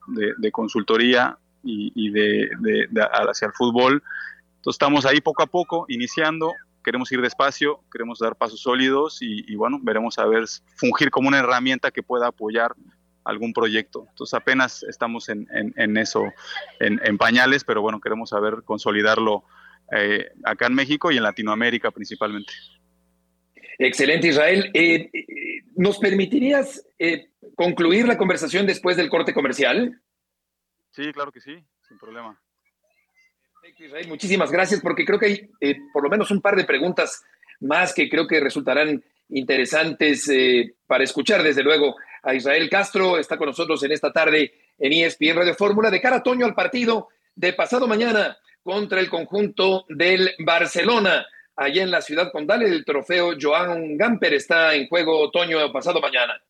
[0.07, 2.49] de, consultoría y, de,
[3.29, 4.03] hacia el fútbol.
[4.57, 9.55] Entonces estamos ahí poco a poco, iniciando, queremos ir despacio, queremos dar pasos sólidos y,
[9.55, 12.73] bueno, veremos a ver, fungir como una herramienta que pueda apoyar
[13.23, 14.05] algún proyecto.
[14.09, 16.31] Entonces apenas estamos en, eso,
[16.79, 19.43] en, pañales, pero bueno, queremos saber consolidarlo
[19.91, 22.53] eh, acá en México y en Latinoamérica principalmente.
[23.77, 24.69] Excelente, Israel.
[24.73, 25.09] Eh,
[25.75, 26.85] ¿Nos permitirías
[27.55, 30.01] concluir la conversación después del corte comercial?
[30.91, 31.55] Sí, claro que sí,
[31.87, 32.39] sin problema.
[33.79, 37.23] Israel, muchísimas gracias porque creo que hay eh, por lo menos un par de preguntas
[37.59, 43.17] más que creo que resultarán interesantes eh, para escuchar desde luego a Israel Castro.
[43.17, 46.55] Está con nosotros en esta tarde en ESPN Radio Fórmula de cara a Toño al
[46.55, 51.25] partido de pasado mañana contra el conjunto del Barcelona.
[51.55, 56.41] Allá en la ciudad condal, el trofeo Joan Gamper está en juego otoño pasado mañana.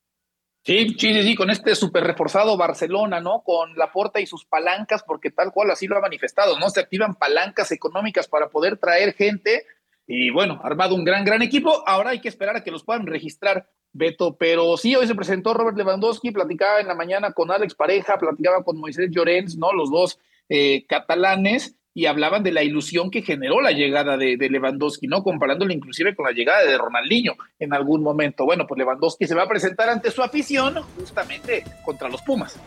[0.63, 3.43] Sí, sí, sí, con este súper reforzado Barcelona, ¿no?
[3.43, 6.71] Con la porta y sus palancas, porque tal cual así lo ha manifestado, ¿no?
[6.71, 9.67] Se activan palancas económicas para poder traer gente
[10.07, 11.83] y bueno, armado un gran, gran equipo.
[11.87, 14.37] Ahora hay que esperar a que los puedan registrar, Beto.
[14.37, 18.63] Pero sí, hoy se presentó Robert Lewandowski, platicaba en la mañana con Alex Pareja, platicaba
[18.63, 19.71] con Moisés Llorens, ¿no?
[19.71, 25.07] Los dos eh, catalanes y hablaban de la ilusión que generó la llegada de, Lewandowski,
[25.07, 25.23] ¿no?
[25.23, 28.43] Comparándolo inclusive con la llegada de Ronaldinho en algún momento.
[28.43, 32.59] Bueno, pues Lewandowski se va a presentar ante su afición justamente contra los Pumas.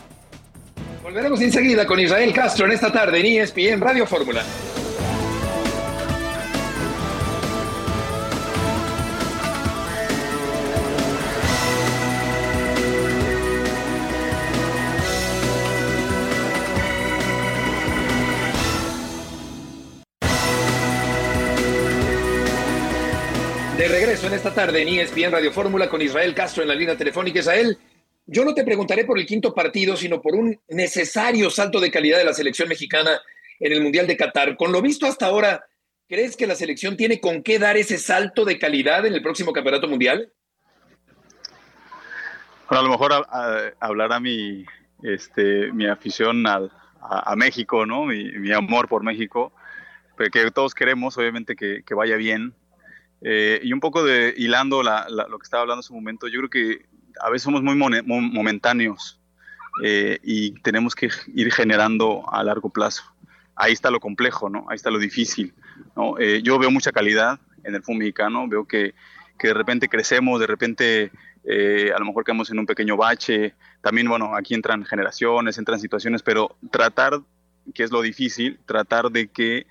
[1.02, 4.42] Volveremos enseguida con Israel Castro en esta tarde en ESPN Radio Fórmula.
[24.28, 27.38] En esta tarde en ESPN Radio Fórmula con Israel Castro en la línea telefónica.
[27.38, 27.78] Israel,
[28.26, 32.18] yo no te preguntaré por el quinto partido, sino por un necesario salto de calidad
[32.18, 33.18] de la selección mexicana
[33.58, 34.54] en el Mundial de Qatar.
[34.56, 35.64] Con lo visto hasta ahora,
[36.06, 39.54] ¿crees que la selección tiene con qué dar ese salto de calidad en el próximo
[39.54, 40.30] Campeonato Mundial?
[42.68, 43.26] A lo mejor
[43.80, 44.66] hablará mi,
[45.04, 48.04] este, mi afición a, México, ¿no?
[48.04, 49.52] Mi, amor por México,
[50.30, 52.54] que todos queremos, obviamente, que vaya bien,
[53.20, 56.50] eh, y un poco de hilando lo que estaba hablando hace un momento, yo creo
[56.50, 56.86] que
[57.20, 59.20] a veces somos muy momentáneos
[59.82, 63.02] eh, y tenemos que ir generando a largo plazo.
[63.56, 64.66] Ahí está lo complejo, ¿no?
[64.68, 65.52] Ahí está lo difícil.
[65.96, 66.16] ¿no?
[66.18, 68.94] Eh, yo veo mucha calidad en el fútbol mexicano, veo que,
[69.36, 71.10] que de repente crecemos, de repente
[71.48, 73.54] a lo mejor quedamos en un pequeño bache.
[73.80, 77.20] También, bueno, aquí entran generaciones, entran situaciones, pero tratar,
[77.74, 79.66] que es lo difícil, tratar de que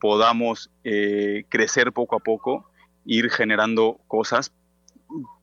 [0.00, 2.69] podamos crecer poco a poco
[3.04, 4.52] ir generando cosas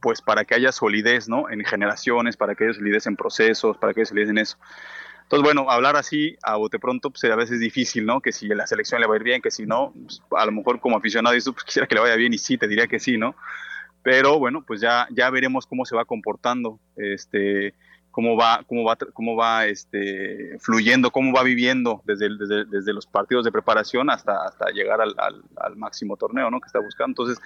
[0.01, 1.49] pues para que haya solidez, ¿no?
[1.49, 4.57] En generaciones, para que haya solidez en procesos, para que haya solidez en eso.
[5.23, 8.21] Entonces, bueno, hablar así a bote pronto, pues a veces es difícil, ¿no?
[8.21, 10.53] Que si la selección le va a ir bien, que si no, pues, a lo
[10.53, 12.99] mejor como aficionado, y pues quisiera que le vaya bien y sí, te diría que
[12.99, 13.35] sí, ¿no?
[14.03, 17.73] Pero bueno, pues ya, ya veremos cómo se va comportando este,
[18.17, 23.05] cómo va, cómo va, cómo va este, fluyendo, cómo va viviendo desde, desde, desde los
[23.05, 25.13] partidos de preparación hasta, hasta llegar al,
[25.55, 26.59] al, máximo torneo ¿no?
[26.59, 27.11] que está buscando.
[27.11, 27.39] Entonces,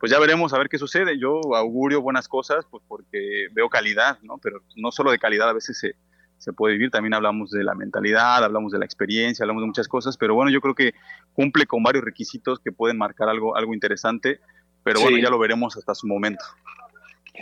[0.00, 1.18] pues ya veremos a ver qué sucede.
[1.18, 4.38] Yo augurio buenas cosas pues porque veo calidad, ¿no?
[4.38, 5.94] pero no solo de calidad, a veces se,
[6.38, 9.88] se puede vivir, también hablamos de la mentalidad, hablamos de la experiencia, hablamos de muchas
[9.88, 10.94] cosas, pero bueno, yo creo que
[11.34, 14.40] cumple con varios requisitos que pueden marcar algo, algo interesante,
[14.84, 16.46] pero bueno, ya lo veremos hasta su momento.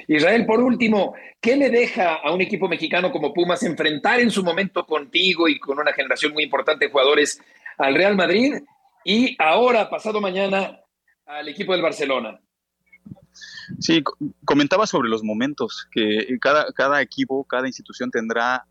[0.08, 4.42] Israel, por último, ¿qué le deja a un equipo mexicano como Pumas enfrentar en su
[4.42, 7.40] momento contigo y con una generación muy importante de jugadores
[7.78, 8.54] al Real Madrid
[9.04, 10.80] y ahora, pasado mañana,
[11.26, 12.40] al equipo del Barcelona?
[13.78, 14.02] Sí,
[14.44, 18.66] comentaba sobre los momentos, que cada, equipo, cada institución tendrá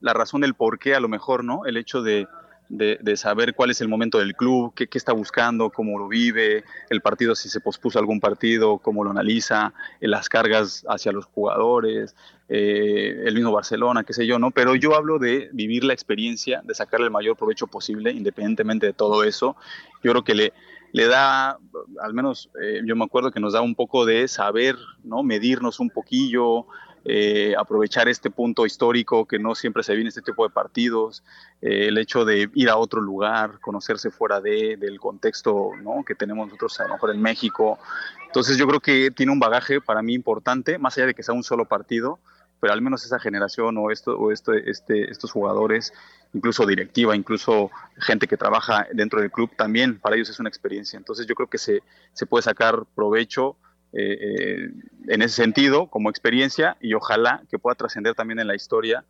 [0.00, 1.66] la razón del por qué, a lo mejor, ¿no?
[1.66, 2.26] El hecho de,
[2.70, 7.00] de, saber cuál es el momento del club, qué, está buscando, cómo lo vive, el
[7.00, 12.14] partido, si se pospuso algún partido, cómo lo analiza, eh, las cargas hacia los jugadores,
[12.48, 14.52] eh, el mismo Barcelona, qué sé yo, ¿no?
[14.52, 18.92] Pero yo hablo de vivir la experiencia, de sacarle el mayor provecho posible, independientemente de
[18.92, 19.56] todo eso.
[20.04, 20.52] Yo creo que le,
[20.92, 21.58] le da,
[22.00, 25.24] al menos eh, yo me acuerdo que nos da un poco de saber, ¿no?
[25.24, 26.66] Medirnos un poquillo,
[27.04, 31.22] eh, aprovechar este punto histórico que no siempre se viene este tipo de partidos,
[31.62, 36.04] eh, el hecho de ir a otro lugar, conocerse fuera de, del contexto ¿no?
[36.04, 37.78] que tenemos nosotros a lo mejor en México.
[38.26, 41.34] Entonces yo creo que tiene un bagaje para mí importante, más allá de que sea
[41.34, 42.18] un solo partido,
[42.60, 45.94] pero al menos esa generación o, esto, o este, este, estos jugadores,
[46.34, 50.98] incluso directiva, incluso gente que trabaja dentro del club, también para ellos es una experiencia.
[50.98, 51.82] Entonces yo creo que se,
[52.12, 53.56] se puede sacar provecho
[53.92, 54.68] eh, eh,
[55.08, 59.04] en ese sentido como experiencia y ojalá que pueda trascender también en la historia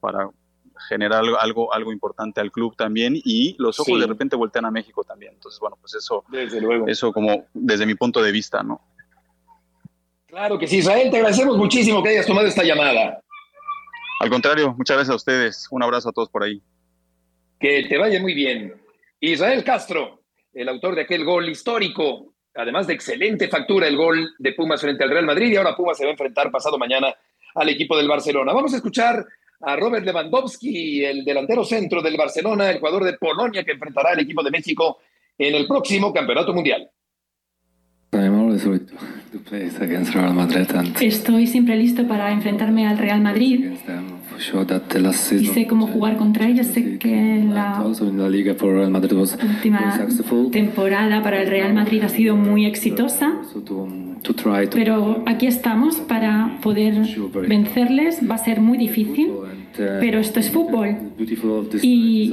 [0.00, 0.28] para
[0.88, 5.04] generar algo, algo, importante al club también y los ojos de repente voltean a México
[5.04, 5.34] también.
[5.34, 6.88] Entonces, bueno, pues eso, desde luego.
[6.88, 8.80] eso como desde mi punto de vista, ¿no?
[10.26, 13.22] Claro que sí, Israel, te agradecemos muchísimo que hayas tomado esta llamada.
[14.18, 15.68] Al contrario, muchas gracias a ustedes.
[15.70, 16.60] Un abrazo a todos por ahí.
[17.60, 18.74] Que te vaya muy bien.
[19.20, 24.52] Israel Castro, el autor de aquel gol histórico además de excelente factura el gol de
[24.52, 27.14] Pumas frente al Real Madrid y ahora Pumas se va a enfrentar pasado mañana
[27.54, 28.52] al equipo del Barcelona.
[28.52, 29.24] Vamos a escuchar
[29.60, 34.20] a Robert Lewandowski, el delantero centro del Barcelona, el jugador de Polonia que enfrentará al
[34.20, 34.98] equipo de México
[35.38, 36.90] en el próximo Campeonato Mundial.
[41.00, 43.72] Estoy siempre listo para enfrentarme al Real Madrid
[45.32, 46.66] y sé cómo jugar contra ellos.
[46.66, 48.30] Sé que la última
[50.50, 53.34] temporada para el Real Madrid ha sido muy exitosa,
[54.72, 56.94] pero aquí estamos para poder
[57.48, 58.20] vencerles.
[58.28, 59.30] Va a ser muy difícil,
[59.76, 60.96] pero esto es fútbol.
[61.82, 62.32] Y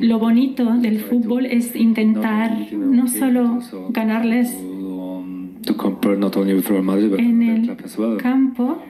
[0.00, 4.56] lo bonito del fútbol es intentar no solo ganarles
[7.18, 7.76] en el
[8.18, 8.82] campo,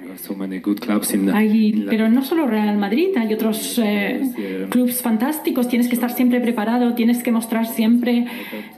[1.89, 5.69] pero no solo Real Madrid, hay otros eh, clubes fantásticos.
[5.69, 8.27] Tienes que estar siempre preparado, tienes que mostrar siempre,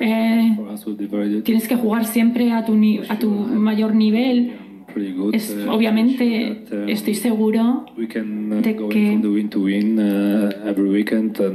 [0.01, 0.57] eh,
[1.45, 2.75] tienes que jugar siempre a tu,
[3.09, 4.53] a tu mayor nivel.
[5.33, 9.21] Es, uh, obviamente estoy seguro de que uh,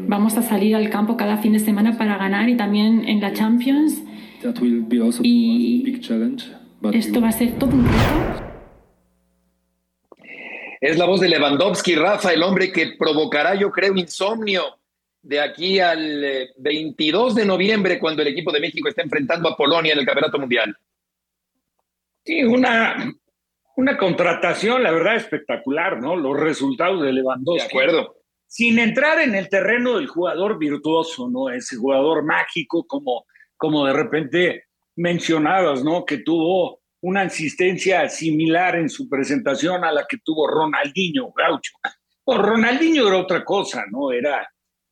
[0.08, 3.32] vamos a salir al campo cada fin de semana para ganar y también en la
[3.32, 4.04] Champions
[5.24, 6.02] y
[6.94, 8.49] esto va a ser todo un reto.
[10.80, 14.64] Es la voz de Lewandowski, Rafa, el hombre que provocará, yo creo, insomnio
[15.22, 19.58] de aquí al 22 eh, de noviembre, cuando el equipo de México está enfrentando a
[19.58, 20.76] Polonia en el Campeonato Mundial.
[22.24, 23.14] Sí, una,
[23.76, 26.16] una contratación, la verdad, espectacular, ¿no?
[26.16, 27.68] Los resultados de Lewandowski.
[27.68, 28.16] De acuerdo.
[28.48, 31.50] Sin entrar en el terreno del jugador virtuoso, ¿no?
[31.50, 33.26] Ese jugador mágico como
[33.60, 34.64] como de repente
[34.96, 36.06] mencionabas, ¿no?
[36.06, 41.74] Que tuvo una asistencia similar en su presentación a la que tuvo Ronaldinho Gaucho.
[42.26, 44.12] O Ronaldinho era otra cosa, ¿no?
[44.12, 44.48] Era,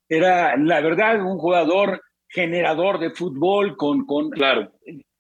[0.07, 4.71] era la verdad, un jugador generador de fútbol con, con claro.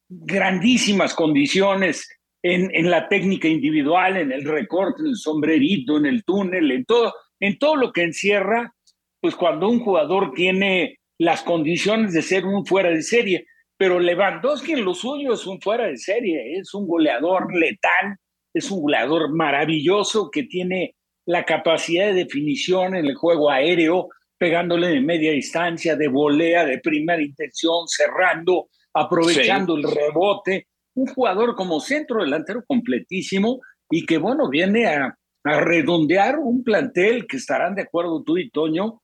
[0.09, 2.07] grandísimas condiciones
[2.43, 6.85] en, en, la técnica individual, en el recorte, en el sombrerito, en el túnel, en
[6.85, 8.73] todo, en todo lo que encierra,
[9.19, 13.45] pues cuando un jugador tiene las condiciones de ser un fuera de serie.
[13.77, 18.17] Pero Lewandowski en lo suyo es un fuera de serie, es un goleador letal,
[18.53, 20.95] es un goleador maravilloso que tiene
[21.25, 26.79] la capacidad de definición en el juego aéreo, pegándole de media distancia, de volea, de
[26.79, 30.67] primera intención, cerrando, aprovechando el rebote.
[30.95, 37.27] Un jugador como centro delantero completísimo y que, bueno, viene a, a redondear un plantel
[37.27, 39.01] que estarán de acuerdo tú y Toño,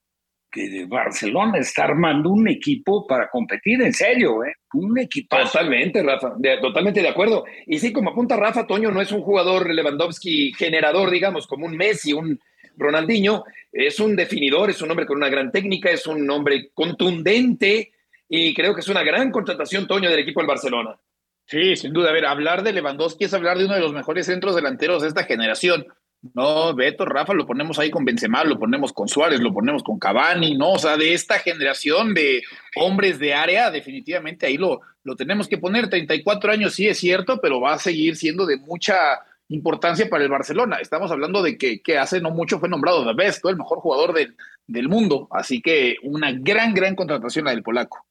[0.54, 4.54] que Barcelona está armando un equipo para competir en serio, ¿eh?
[4.72, 5.36] Un equipo.
[5.36, 7.44] Totalmente, Rafa, totalmente de acuerdo.
[7.66, 11.76] Y sí, como apunta Rafa, Toño no es un jugador Lewandowski generador, digamos, como un
[11.76, 12.38] Messi, un
[12.76, 17.92] Ronaldinho, es un definidor, es un hombre con una gran técnica, es un hombre contundente
[18.28, 20.96] y creo que es una gran contratación, Toño, del equipo del Barcelona.
[21.46, 22.10] Sí, sin duda.
[22.10, 25.08] A ver, hablar de Lewandowski es hablar de uno de los mejores centros delanteros de
[25.08, 25.86] esta generación.
[26.32, 29.98] No, Beto, Rafa, lo ponemos ahí con Benzema, lo ponemos con Suárez, lo ponemos con
[29.98, 30.72] Cavani, ¿no?
[30.72, 32.42] O sea, de esta generación de
[32.76, 35.90] hombres de área, definitivamente ahí lo, lo tenemos que poner.
[35.90, 40.30] 34 años sí es cierto, pero va a seguir siendo de mucha importancia para el
[40.30, 40.78] Barcelona.
[40.80, 44.14] Estamos hablando de que, que hace no mucho fue nombrado de Best, el mejor jugador
[44.14, 44.34] del,
[44.66, 45.28] del mundo.
[45.30, 48.06] Así que una gran, gran contratación la del polaco.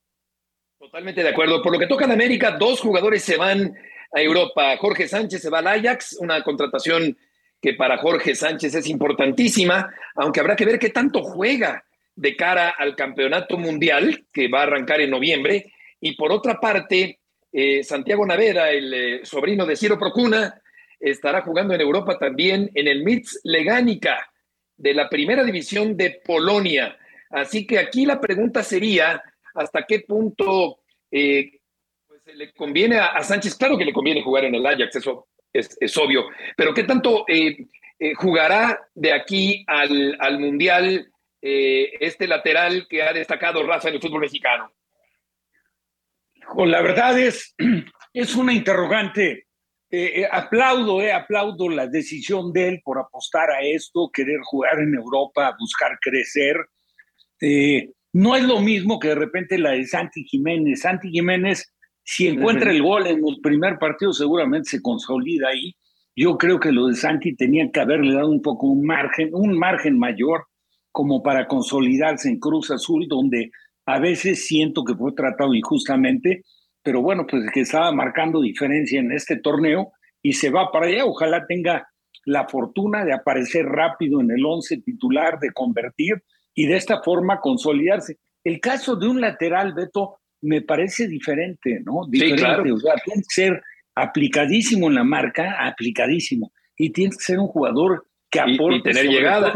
[0.77, 1.63] Totalmente de acuerdo.
[1.63, 3.73] Por lo que toca en América, dos jugadores se van
[4.13, 4.77] a Europa.
[4.77, 7.17] Jorge Sánchez se va al Ajax, una contratación
[7.63, 12.75] que para Jorge Sánchez es importantísima, aunque habrá que ver qué tanto juega de cara
[12.77, 15.71] al campeonato mundial que va a arrancar en noviembre.
[16.01, 17.21] Y por otra parte,
[17.53, 20.61] eh, Santiago Navera, el eh, sobrino de Ciro Procuna,
[20.99, 24.29] estará jugando en Europa también en el Mitz Legánica
[24.75, 26.97] de la primera división de Polonia.
[27.29, 29.23] Así que aquí la pregunta sería,
[29.55, 31.61] ¿hasta qué punto eh,
[32.09, 33.55] pues, le conviene a, Sánchez?
[33.55, 36.25] Claro que le conviene jugar en el Ajax, eso es, obvio.
[36.57, 37.67] Pero ¿qué tanto eh,
[37.99, 44.01] eh, jugará de aquí al, Mundial eh, este lateral que ha destacado Rafa en el
[44.01, 44.71] fútbol mexicano?
[46.57, 47.55] La verdad es,
[48.13, 49.47] es una interrogante.
[50.31, 55.97] aplaudo, aplaudo la decisión de él por apostar a esto, querer jugar en Europa, buscar
[56.01, 56.57] crecer.
[58.11, 60.81] no es lo mismo que de repente la de Santi Jiménez.
[60.81, 61.72] Santi Jiménez
[62.03, 65.75] si encuentra el gol en el primer partido, seguramente se consolida ahí.
[66.15, 69.57] Yo creo que lo de Santi tenía que haberle dado un poco un margen, un
[69.57, 70.45] margen mayor
[70.91, 73.51] como para consolidarse en Cruz Azul, donde
[73.85, 76.43] a veces siento que fue tratado injustamente,
[76.83, 79.91] pero bueno, pues que estaba marcando diferencia en este torneo
[80.21, 81.05] y se va para allá.
[81.05, 81.87] Ojalá tenga
[82.25, 86.23] la fortuna de aparecer rápido en el once titular, de convertir
[86.53, 88.19] y de esta forma consolidarse.
[88.43, 92.05] El caso de un lateral, Beto, me parece diferente, ¿no?
[92.07, 92.71] Diferente.
[92.71, 93.61] O sea, tiene que ser
[93.95, 96.51] aplicadísimo en la marca, aplicadísimo.
[96.77, 98.77] Y tiene que ser un jugador que aporte.
[98.77, 99.53] Y, tener llegada.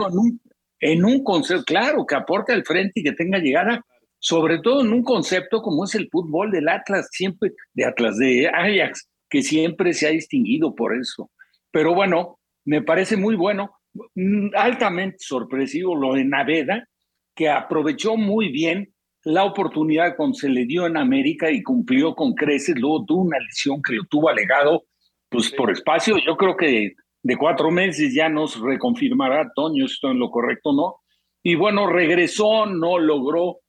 [0.79, 3.83] En un, concepto, claro, que aporte al frente y que tenga llegada,
[4.19, 8.47] sobre todo en un concepto como es el fútbol del Atlas, siempre, de Atlas, de
[8.47, 11.31] Ajax, que siempre se ha distinguido por eso.
[11.71, 13.71] Pero bueno, me parece muy bueno,
[14.13, 16.87] mm, altamente sorpresivo lo de Naveda,
[17.35, 18.93] que aprovechó muy bien
[19.27, 23.39] la oportunidad cuando se le dio en América y cumplió con creces, luego tuvo una
[23.39, 24.85] lesión que lo tuvo alegado
[25.29, 30.19] pues por espacio, yo creo que de, cuatro meses ya nos reconfirmará Toño, esto en
[30.19, 30.95] lo correcto, ¿no?
[31.43, 33.59] Y bueno, regresó, no logró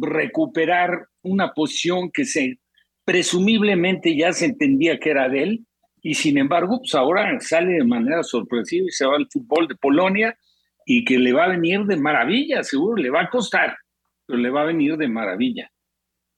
[0.00, 2.58] recuperar una posición que se
[3.04, 5.66] presumiblemente ya se entendía que era de él,
[6.00, 9.76] y sin embargo, pues ahora sale de manera sorpresiva y se va al fútbol de
[9.76, 10.34] Polonia
[10.86, 13.76] y que le va a venir de maravilla, seguro, le va a costar,
[14.28, 15.70] le va a venir de maravilla.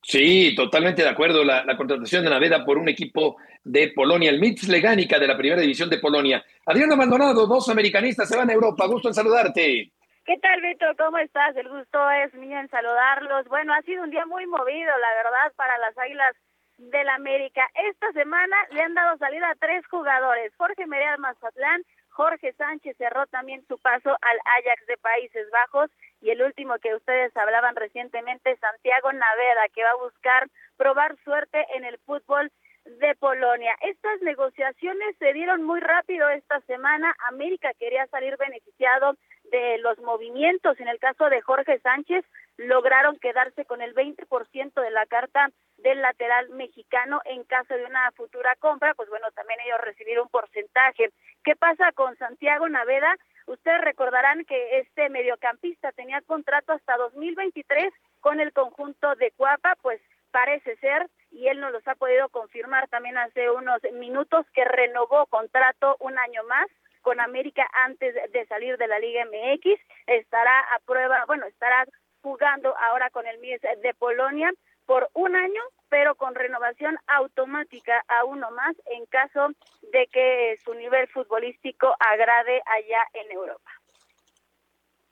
[0.03, 1.43] Sí, totalmente de acuerdo.
[1.43, 5.61] La, contratación de Naveda por un equipo de Polonia, el Mitz Legánica de la primera
[5.61, 6.45] división de Polonia.
[6.67, 8.87] Adriana Maldonado, dos americanistas se van a Europa.
[8.87, 9.93] Gusto en saludarte.
[10.27, 10.87] ¿Qué tal, Beto?
[10.99, 11.57] ¿Cómo estás?
[11.57, 13.47] El gusto es mío en saludarlos.
[13.49, 16.35] Bueno, ha sido un día muy movido, la verdad, para las Águilas
[16.77, 17.67] del América.
[17.91, 20.53] Esta semana le han dado salida a tres jugadores.
[20.57, 21.83] Jorge Mereal Mazatlán,
[22.15, 25.91] Jorge Sánchez cerró también su paso al Ajax de Países Bajos
[26.21, 31.67] y el último que ustedes hablaban recientemente, Santiago Naveda, que va a buscar probar suerte
[31.75, 32.53] en el fútbol
[32.85, 33.75] de Polonia.
[33.81, 37.17] Estas negociaciones se dieron muy rápido esta semana.
[37.29, 39.17] América quería salir beneficiado
[39.51, 40.79] de los movimientos.
[40.79, 42.25] En el caso de Jorge Sánchez,
[42.57, 48.11] lograron quedarse con el 20% de la carta del lateral mexicano en caso de una
[48.13, 51.11] futura compra, pues bueno, también ellos recibieron un porcentaje.
[51.43, 53.17] ¿Qué pasa con Santiago Naveda?
[53.47, 60.01] Ustedes recordarán que este mediocampista tenía contrato hasta 2023 con el conjunto de Cuapa, pues
[60.31, 65.27] parece ser, y él nos los ha podido confirmar también hace unos minutos, que renovó
[65.27, 66.67] contrato un año más
[67.03, 69.79] con América antes de salir de la Liga MX.
[70.07, 71.85] Estará a prueba, bueno, estará
[72.25, 74.51] jugando ahora con el Mies de Polonia
[74.87, 75.61] por un año,
[75.91, 79.49] pero con renovación automática a uno más en caso
[79.93, 83.71] de que su nivel futbolístico agrade allá en Europa.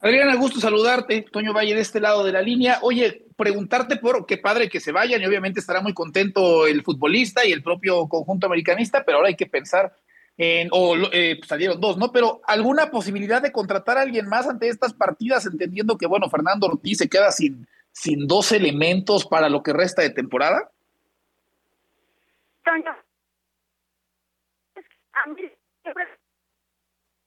[0.01, 1.23] Adriana, gusto saludarte.
[1.31, 2.79] Toño Valle de este lado de la línea.
[2.83, 7.47] Oye, preguntarte por qué padre que se vayan y obviamente estará muy contento el futbolista
[7.47, 9.93] y el propio conjunto americanista, pero ahora hay que pensar
[10.37, 12.11] en, o eh, salieron dos, ¿no?
[12.13, 16.67] Pero alguna posibilidad de contratar a alguien más ante estas partidas, entendiendo que, bueno, Fernando
[16.67, 20.71] Ortiz se queda sin, sin dos elementos para lo que resta de temporada.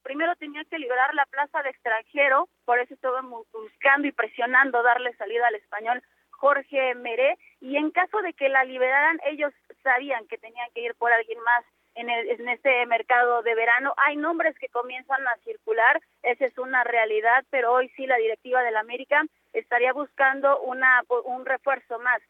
[0.02, 5.14] primero tenía que liberar la plaza de extranjero, por eso estuvo buscando y presionando darle
[5.16, 9.52] salida al español Jorge Meré, y en caso de que la liberaran, ellos
[9.84, 11.66] sabían que tenían que ir por alguien más
[11.96, 13.94] en, el, en este mercado de verano.
[13.98, 18.62] Hay nombres que comienzan a circular, esa es una realidad, pero hoy sí la directiva
[18.62, 19.24] del América
[19.54, 22.22] estaría buscando una, un refuerzo más.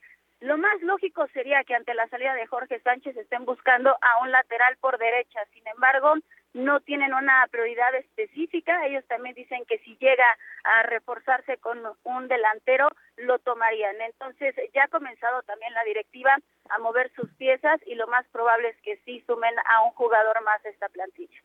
[0.45, 4.29] Lo más lógico sería que ante la salida de Jorge Sánchez estén buscando a un
[4.29, 5.39] lateral por derecha.
[5.51, 6.13] Sin embargo,
[6.53, 8.85] no tienen una prioridad específica.
[8.85, 10.23] Ellos también dicen que si llega
[10.63, 13.99] a reforzarse con un delantero, lo tomarían.
[14.01, 16.37] Entonces ya ha comenzado también la directiva
[16.69, 20.43] a mover sus piezas y lo más probable es que sí sumen a un jugador
[20.43, 21.41] más a esta plantilla.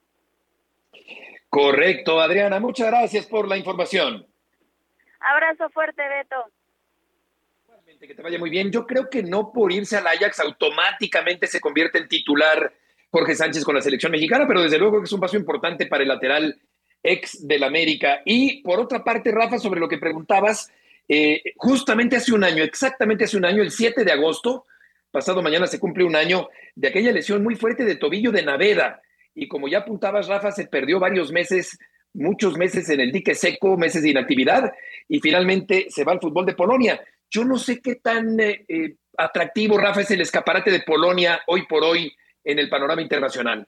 [1.49, 2.61] Correcto, Adriana.
[2.61, 4.27] Muchas gracias por la información.
[5.21, 6.51] Abrazo fuerte, Beto.
[8.01, 8.73] Que te vaya muy bien.
[8.73, 12.73] Yo creo que no por irse al Ajax automáticamente se convierte en titular
[13.11, 16.03] Jorge Sánchez con la selección mexicana, pero desde luego que es un paso importante para
[16.03, 16.59] el lateral
[17.03, 18.23] ex del América.
[18.25, 20.73] Y por otra parte, Rafa, sobre lo que preguntabas,
[21.09, 24.65] eh, justamente hace un año, exactamente hace un año, el 7 de agosto,
[25.11, 29.03] pasado mañana se cumple un año de aquella lesión muy fuerte de tobillo de Naveda.
[29.35, 31.79] Y como ya apuntabas, Rafa, se perdió varios meses,
[32.15, 34.73] muchos meses en el dique seco, meses de inactividad,
[35.07, 36.99] y finalmente se va al fútbol de Polonia.
[37.31, 41.67] Yo no sé qué tan eh, eh, atractivo, Rafa, es el escaparate de Polonia hoy
[41.67, 42.13] por hoy
[42.43, 43.67] en el panorama internacional.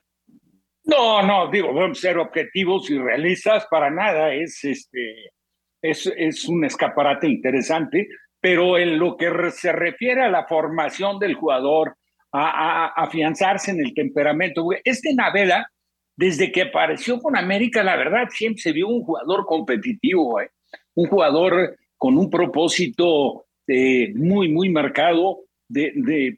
[0.85, 4.35] No, no, digo, deben ser objetivos y realistas para nada.
[4.35, 5.33] Es, este,
[5.81, 8.09] es, es un escaparate interesante,
[8.41, 11.97] pero en lo que se refiere a la formación del jugador,
[12.33, 15.71] a, afianzarse en el temperamento, este Naveda,
[16.17, 20.51] desde que apareció con América, la verdad, siempre se vio un jugador competitivo, ¿eh?
[20.95, 26.37] un jugador con un propósito eh, muy, muy marcado de, de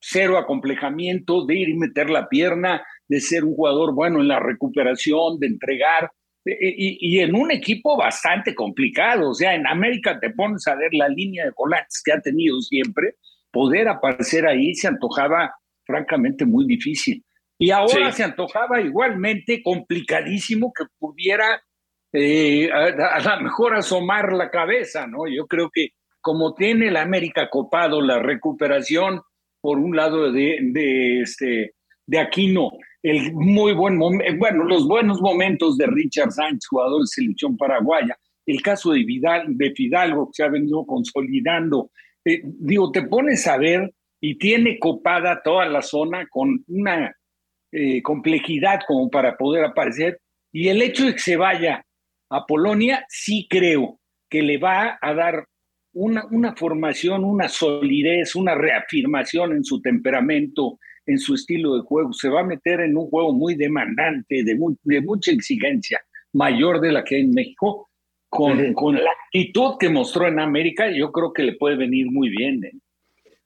[0.00, 4.40] cero acomplejamiento, de ir y meter la pierna, de ser un jugador bueno en la
[4.40, 6.10] recuperación, de entregar,
[6.46, 9.30] y, en un equipo bastante complicado.
[9.30, 12.60] O sea, en América te pones a ver la línea de volantes que ha tenido
[12.60, 13.16] siempre,
[13.50, 15.54] poder aparecer ahí se antojaba
[15.84, 17.24] francamente muy difícil.
[17.58, 21.62] Y ahora se antojaba igualmente complicadísimo que pudiera
[22.12, 25.26] eh, a, a lo mejor asomar la cabeza, ¿no?
[25.26, 25.90] Yo creo que
[26.26, 29.20] como tiene el América copado la recuperación
[29.60, 31.74] por un lado de, este,
[32.04, 37.06] de Aquino, el muy buen momento, bueno, los buenos momentos de Richard Sánchez, jugador de
[37.06, 41.92] selección paraguaya, el caso de, Vidal, de Fidalgo que se ha venido consolidando.
[42.24, 47.14] Eh, digo, te pones a ver y tiene copada toda la zona con una
[47.70, 50.18] eh, complejidad como para poder aparecer.
[50.52, 51.86] Y el hecho de que se vaya
[52.30, 55.46] a Polonia, sí creo que le va a dar
[55.96, 62.12] una, una formación, una solidez, una reafirmación en su temperamento, en su estilo de juego.
[62.12, 65.98] Se va a meter en un juego muy demandante, de, de mucha exigencia,
[66.34, 67.88] mayor de la que hay en México,
[68.28, 72.28] con, con, la actitud que mostró en América, yo creo que le puede venir muy
[72.28, 72.62] bien.
[72.64, 72.72] ¿eh?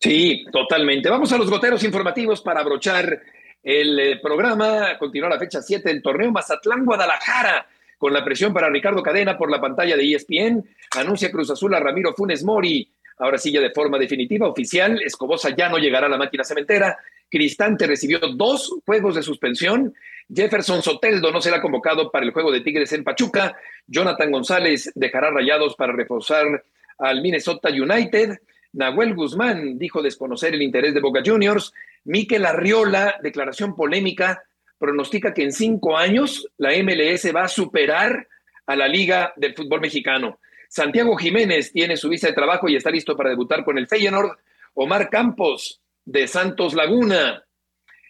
[0.01, 1.09] Sí, totalmente.
[1.09, 3.23] Vamos a los goteros informativos para abrochar
[3.63, 4.99] el eh, programa.
[4.99, 7.65] Continúa la fecha 7 del torneo Mazatlán Guadalajara
[8.01, 10.65] con la presión para Ricardo Cadena por la pantalla de ESPN.
[10.97, 12.91] Anuncia Cruz Azul a Ramiro Funes Mori.
[13.19, 16.97] Ahora sí, de forma definitiva, oficial, Escobosa ya no llegará a la máquina cementera.
[17.31, 19.93] Cristante recibió dos juegos de suspensión.
[20.35, 23.55] Jefferson Soteldo no será convocado para el juego de Tigres en Pachuca.
[23.87, 26.65] Jonathan González dejará rayados para reforzar
[26.97, 28.39] al Minnesota United.
[28.73, 31.75] Nahuel Guzmán dijo desconocer el interés de Boca Juniors.
[32.05, 34.43] Miquel Arriola, declaración polémica,
[34.81, 38.27] pronostica que en cinco años la MLS va a superar
[38.67, 40.41] a la Liga del Fútbol Mexicano.
[40.69, 44.39] Santiago Jiménez tiene su visa de trabajo y está listo para debutar con el Feyenoord.
[44.75, 47.45] Omar Campos de Santos Laguna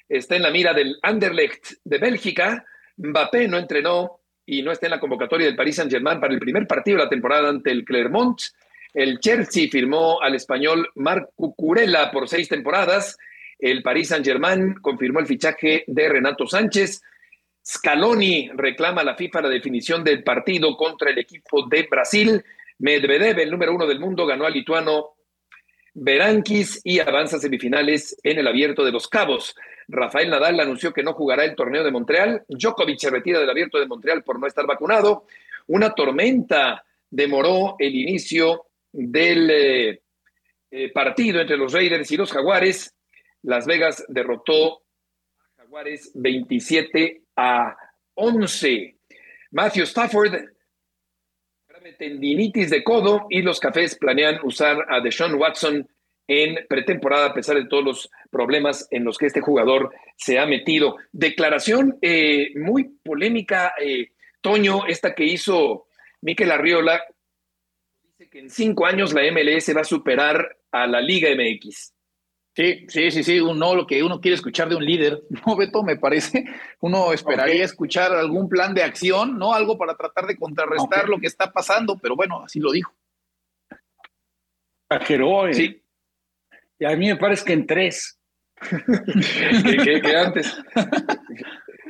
[0.08, 2.64] está en la mira del Anderlecht de Bélgica.
[2.96, 6.66] Mbappé no entrenó y no está en la convocatoria del Paris Saint-Germain para el primer
[6.66, 8.40] partido de la temporada ante el Clermont.
[8.94, 13.16] El Chelsea firmó al español Marc Cucurella por seis temporadas
[13.60, 17.02] el Paris Saint-Germain confirmó el fichaje de Renato Sánchez.
[17.64, 22.42] Scaloni reclama a la FIFA la definición del partido contra el equipo de Brasil.
[22.78, 25.16] Medvedev, el número uno del mundo, ganó al lituano
[25.94, 29.54] Berankis y avanza a semifinales en el Abierto de los Cabos.
[29.88, 32.44] Rafael Nadal anunció que no jugará el torneo de Montreal.
[32.48, 35.26] Djokovic se retira del Abierto de Montreal por no estar vacunado.
[35.66, 40.02] Una tormenta demoró el inicio del eh,
[40.70, 42.94] eh, partido entre los Raiders y los Jaguares.
[43.42, 44.82] Las Vegas derrotó
[45.38, 47.76] a Jaguares 27 a
[48.14, 48.98] 11.
[49.52, 50.34] Matthew Stafford,
[51.98, 55.88] tendinitis de codo y los cafés planean usar a Deshaun Watson
[56.26, 60.46] en pretemporada a pesar de todos los problemas en los que este jugador se ha
[60.46, 60.96] metido.
[61.10, 65.88] Declaración eh, muy polémica, eh, Toño, esta que hizo
[66.20, 67.02] Miquel Arriola,
[68.02, 71.92] dice que en cinco años la MLS va a superar a la Liga MX.
[72.60, 75.82] Sí, sí, sí, sí, uno lo que uno quiere escuchar de un líder, ¿no, Beto?
[75.82, 76.44] Me parece.
[76.80, 79.54] Uno esperaría escuchar algún plan de acción, ¿no?
[79.54, 82.92] Algo para tratar de contrarrestar lo que está pasando, pero bueno, así lo dijo.
[84.90, 85.54] Exageró, ¿eh?
[85.54, 85.82] Sí.
[86.78, 88.20] Y a mí me parece que en tres.
[88.60, 90.54] que, antes.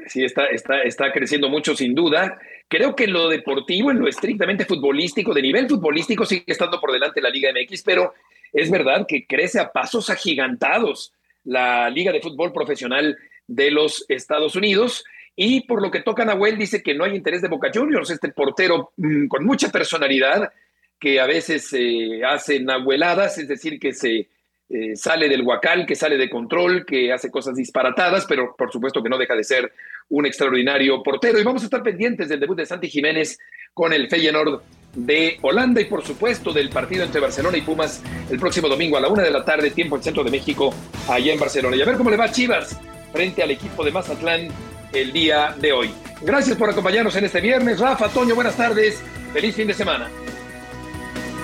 [0.06, 2.38] Sí, está, está, está creciendo mucho, sin duda.
[2.68, 6.92] Creo que en lo deportivo, en lo estrictamente futbolístico, de nivel futbolístico, sigue estando por
[6.92, 8.14] delante la Liga MX, pero
[8.52, 11.12] es verdad que crece a pasos agigantados
[11.44, 15.04] la Liga de Fútbol Profesional de los Estados Unidos.
[15.36, 18.30] Y por lo que toca Nahuel, dice que no hay interés de Boca Juniors, este
[18.30, 20.52] portero mm, con mucha personalidad
[20.98, 24.28] que a veces se hace nahueladas, es decir, que se
[24.68, 29.02] eh, sale del huacal, que sale de control, que hace cosas disparatadas, pero por supuesto
[29.02, 29.72] que no deja de ser
[30.10, 31.40] un extraordinario portero.
[31.40, 33.38] Y vamos a estar pendientes del debut de Santi Jiménez
[33.72, 34.60] con el Feyenoord
[34.94, 39.00] de Holanda y por supuesto del partido entre Barcelona y Pumas el próximo domingo a
[39.00, 40.74] la una de la tarde, tiempo en centro de México,
[41.08, 41.76] allá en Barcelona.
[41.76, 42.78] Y a ver cómo le va a Chivas
[43.12, 44.48] frente al equipo de Mazatlán
[44.92, 45.90] el día de hoy.
[46.22, 47.78] Gracias por acompañarnos en este viernes.
[47.78, 49.00] Rafa, Toño, buenas tardes.
[49.32, 50.10] Feliz fin de semana.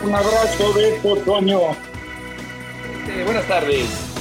[0.04, 1.60] Un abrazo de Toño.
[3.24, 4.15] buenas tardes.